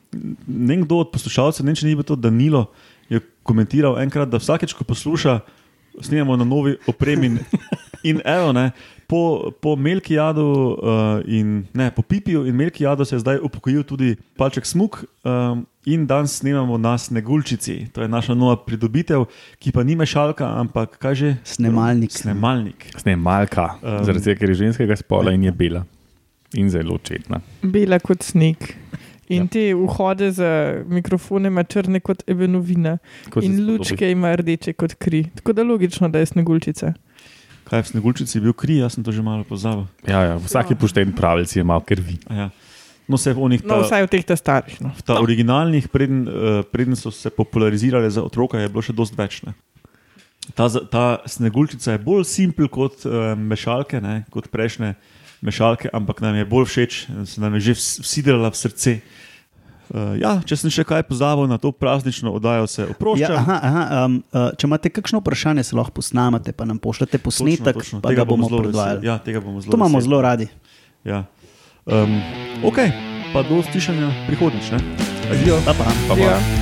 nekdo 0.46 1.02
od 1.04 1.12
poslušalcev, 1.12 1.66
ne 1.66 1.76
če 1.76 1.86
ni 1.86 1.96
bilo 1.98 2.06
to 2.06 2.16
Danilo, 2.16 2.70
je 3.12 3.20
komentiral 3.44 3.98
enkrat, 4.00 4.30
da 4.32 4.40
vsakeč, 4.40 4.72
ko 4.78 4.86
posluša, 4.88 5.40
snemamo 6.00 6.36
na 6.36 6.44
novi 6.44 6.76
opremi. 6.86 7.26
In, 7.26 7.38
in 8.02 8.20
evo, 8.24 8.52
ne, 8.52 8.70
po, 9.06 9.50
po 9.60 9.76
Melkijadu 9.76 10.42
uh, 10.42 11.20
in 11.26 11.66
ne, 11.74 11.90
po 11.90 12.02
Pipiju 12.02 12.46
in 12.46 12.54
Melkijadu 12.56 13.04
se 13.04 13.16
je 13.16 13.20
zdaj 13.20 13.38
upokojil 13.42 13.82
tudi 13.82 14.16
Palček 14.36 14.66
Smuk. 14.66 15.04
Um, 15.24 15.66
In 15.84 16.06
danes 16.06 16.36
snemamo 16.38 16.78
na 16.78 16.98
Snegulčici, 16.98 17.88
to 17.92 18.02
je 18.02 18.08
naša 18.08 18.34
nova 18.38 18.54
pridobitev, 18.56 19.24
ki 19.58 19.72
pa 19.74 19.82
ni 19.82 19.96
mešalka, 19.98 20.46
ampak 20.46 20.94
kaj 20.94 21.14
že? 21.14 21.30
Snemalnik. 21.42 22.12
Snemalnik. 22.14 22.86
Snemalka, 23.02 23.82
Um. 23.82 23.98
um, 23.98 24.04
zaradi 24.06 24.24
tega, 24.24 24.38
ker 24.38 24.48
je 24.54 24.60
ženskega 24.62 24.96
spola 24.96 25.32
in 25.34 25.42
je 25.42 25.50
bela. 25.52 25.82
In 26.54 26.70
zelo 26.70 26.98
četna. 27.02 27.40
Bela 27.62 27.98
kot 27.98 28.22
sneg. 28.22 28.62
In 29.32 29.46
ja. 29.46 29.52
te 29.54 29.64
vhode 29.74 30.28
za 30.36 30.50
mikrofone 30.88 31.48
ima 31.48 31.64
črne 31.64 32.00
kot 32.04 32.22
ebenovina, 32.28 32.98
Ko 33.30 33.40
se 33.40 33.48
in 33.48 33.62
lučke 33.66 34.10
ima 34.12 34.34
rdeče 34.36 34.76
kot 34.76 34.94
kri. 35.00 35.24
Tako 35.40 35.56
da 35.56 35.64
logično, 35.66 36.10
da 36.12 36.20
je 36.20 36.30
snegulčica. 36.34 36.92
Kaj 37.72 37.82
v 37.82 37.88
Snegulčici 37.88 38.36
je 38.36 38.42
bil 38.44 38.52
kri, 38.52 38.80
jaz 38.82 38.98
sem 38.98 39.04
to 39.06 39.14
že 39.14 39.22
malo 39.24 39.46
pozabil. 39.48 39.86
Ja, 40.04 40.20
ja, 40.26 40.34
vsak 40.36 40.74
pošten 40.76 41.14
pravilc 41.16 41.48
je 41.56 41.64
malo 41.64 41.80
krvi. 41.80 42.18
A 42.28 42.34
Ja. 42.34 42.48
No, 43.08 43.18
se 43.18 43.32
v 43.34 43.38
No, 43.38 43.58
ta, 43.58 43.82
vsaj 43.82 44.06
v 44.06 44.08
teh 44.08 44.24
ta 44.24 44.36
starih. 44.38 44.78
No. 44.80 44.94
v 44.94 45.02
ta 45.02 45.18
originalnih, 45.18 45.90
preden, 45.90 46.22
uh, 46.24 46.62
preden 46.62 46.94
so 46.96 47.10
se 47.10 47.30
popularizirale 47.34 48.08
za 48.10 48.22
otroka, 48.22 48.60
je 48.62 48.70
bilo 48.70 48.82
še 48.82 48.94
dosti 48.94 49.18
več. 49.18 49.42
Ne. 49.42 49.52
Ta, 50.54 50.70
ta 50.70 51.04
snegulčica 51.26 51.92
je 51.92 52.00
bolj 52.02 52.24
simpel 52.24 52.70
kot 52.70 53.02
uh, 53.04 53.34
mešalke, 53.34 54.00
ne, 54.00 54.22
kot 54.30 54.48
prejšnje 54.48 54.94
mešalke, 55.42 55.90
ampak 55.90 56.20
nam 56.20 56.34
je 56.34 56.44
bolj 56.44 56.66
všeč, 56.66 56.92
se 57.24 57.36
nam 57.36 57.54
je 57.54 57.60
že 57.62 57.72
vs- 57.74 58.00
vsidrala 58.00 58.48
v 58.48 58.56
srce. 58.56 58.92
Uh, 59.90 60.16
ja, 60.16 60.40
če 60.40 60.56
sem 60.56 60.70
še 60.70 60.84
kaj 60.84 61.02
pozabil 61.02 61.44
na 61.44 61.58
to 61.58 61.68
praznično 61.68 62.32
oddajo, 62.32 62.64
se 62.64 62.80
Ja, 62.80 62.88
oproščam. 62.88 63.36
aha, 63.36 63.56
aha, 63.60 63.82
um, 64.00 64.24
uh, 64.30 64.48
če 64.52 64.64
imate 64.64 64.88
kakšno 64.88 65.20
vprašanje, 65.20 65.62
se 65.62 65.76
lahko 65.76 65.92
posnamete, 65.92 66.50
pa 66.50 66.64
nam 66.64 66.78
pošljete 66.78 67.18
posnetek, 67.18 67.74
točno, 67.74 67.74
točno. 67.74 68.00
pa 68.00 68.08
Tega 68.08 68.22
ga 68.22 68.24
bomo 68.24 68.48
zelo 68.48 68.62
predvajali. 68.62 69.04
Ja, 69.04 69.18
tega 69.18 69.40
bomo 69.40 69.60
zelo 69.60 69.68
to 69.68 69.76
imamo 69.76 69.98
veseli. 69.98 70.08
zelo 70.08 70.18
radi. 70.22 70.46
Ja. 71.04 71.26
Um, 71.84 72.22
ok, 72.62 72.78
pa 73.28 73.42
do 73.42 73.60
slišanja 73.60 74.08
prihodnjič. 74.24 74.70
ne. 74.70 74.78
Adijo. 75.28 75.60
Pa, 75.60 75.74
pa. 75.74 75.84
Pa, 76.08 76.14
pa. 76.14 76.20
Ja. 76.22 76.61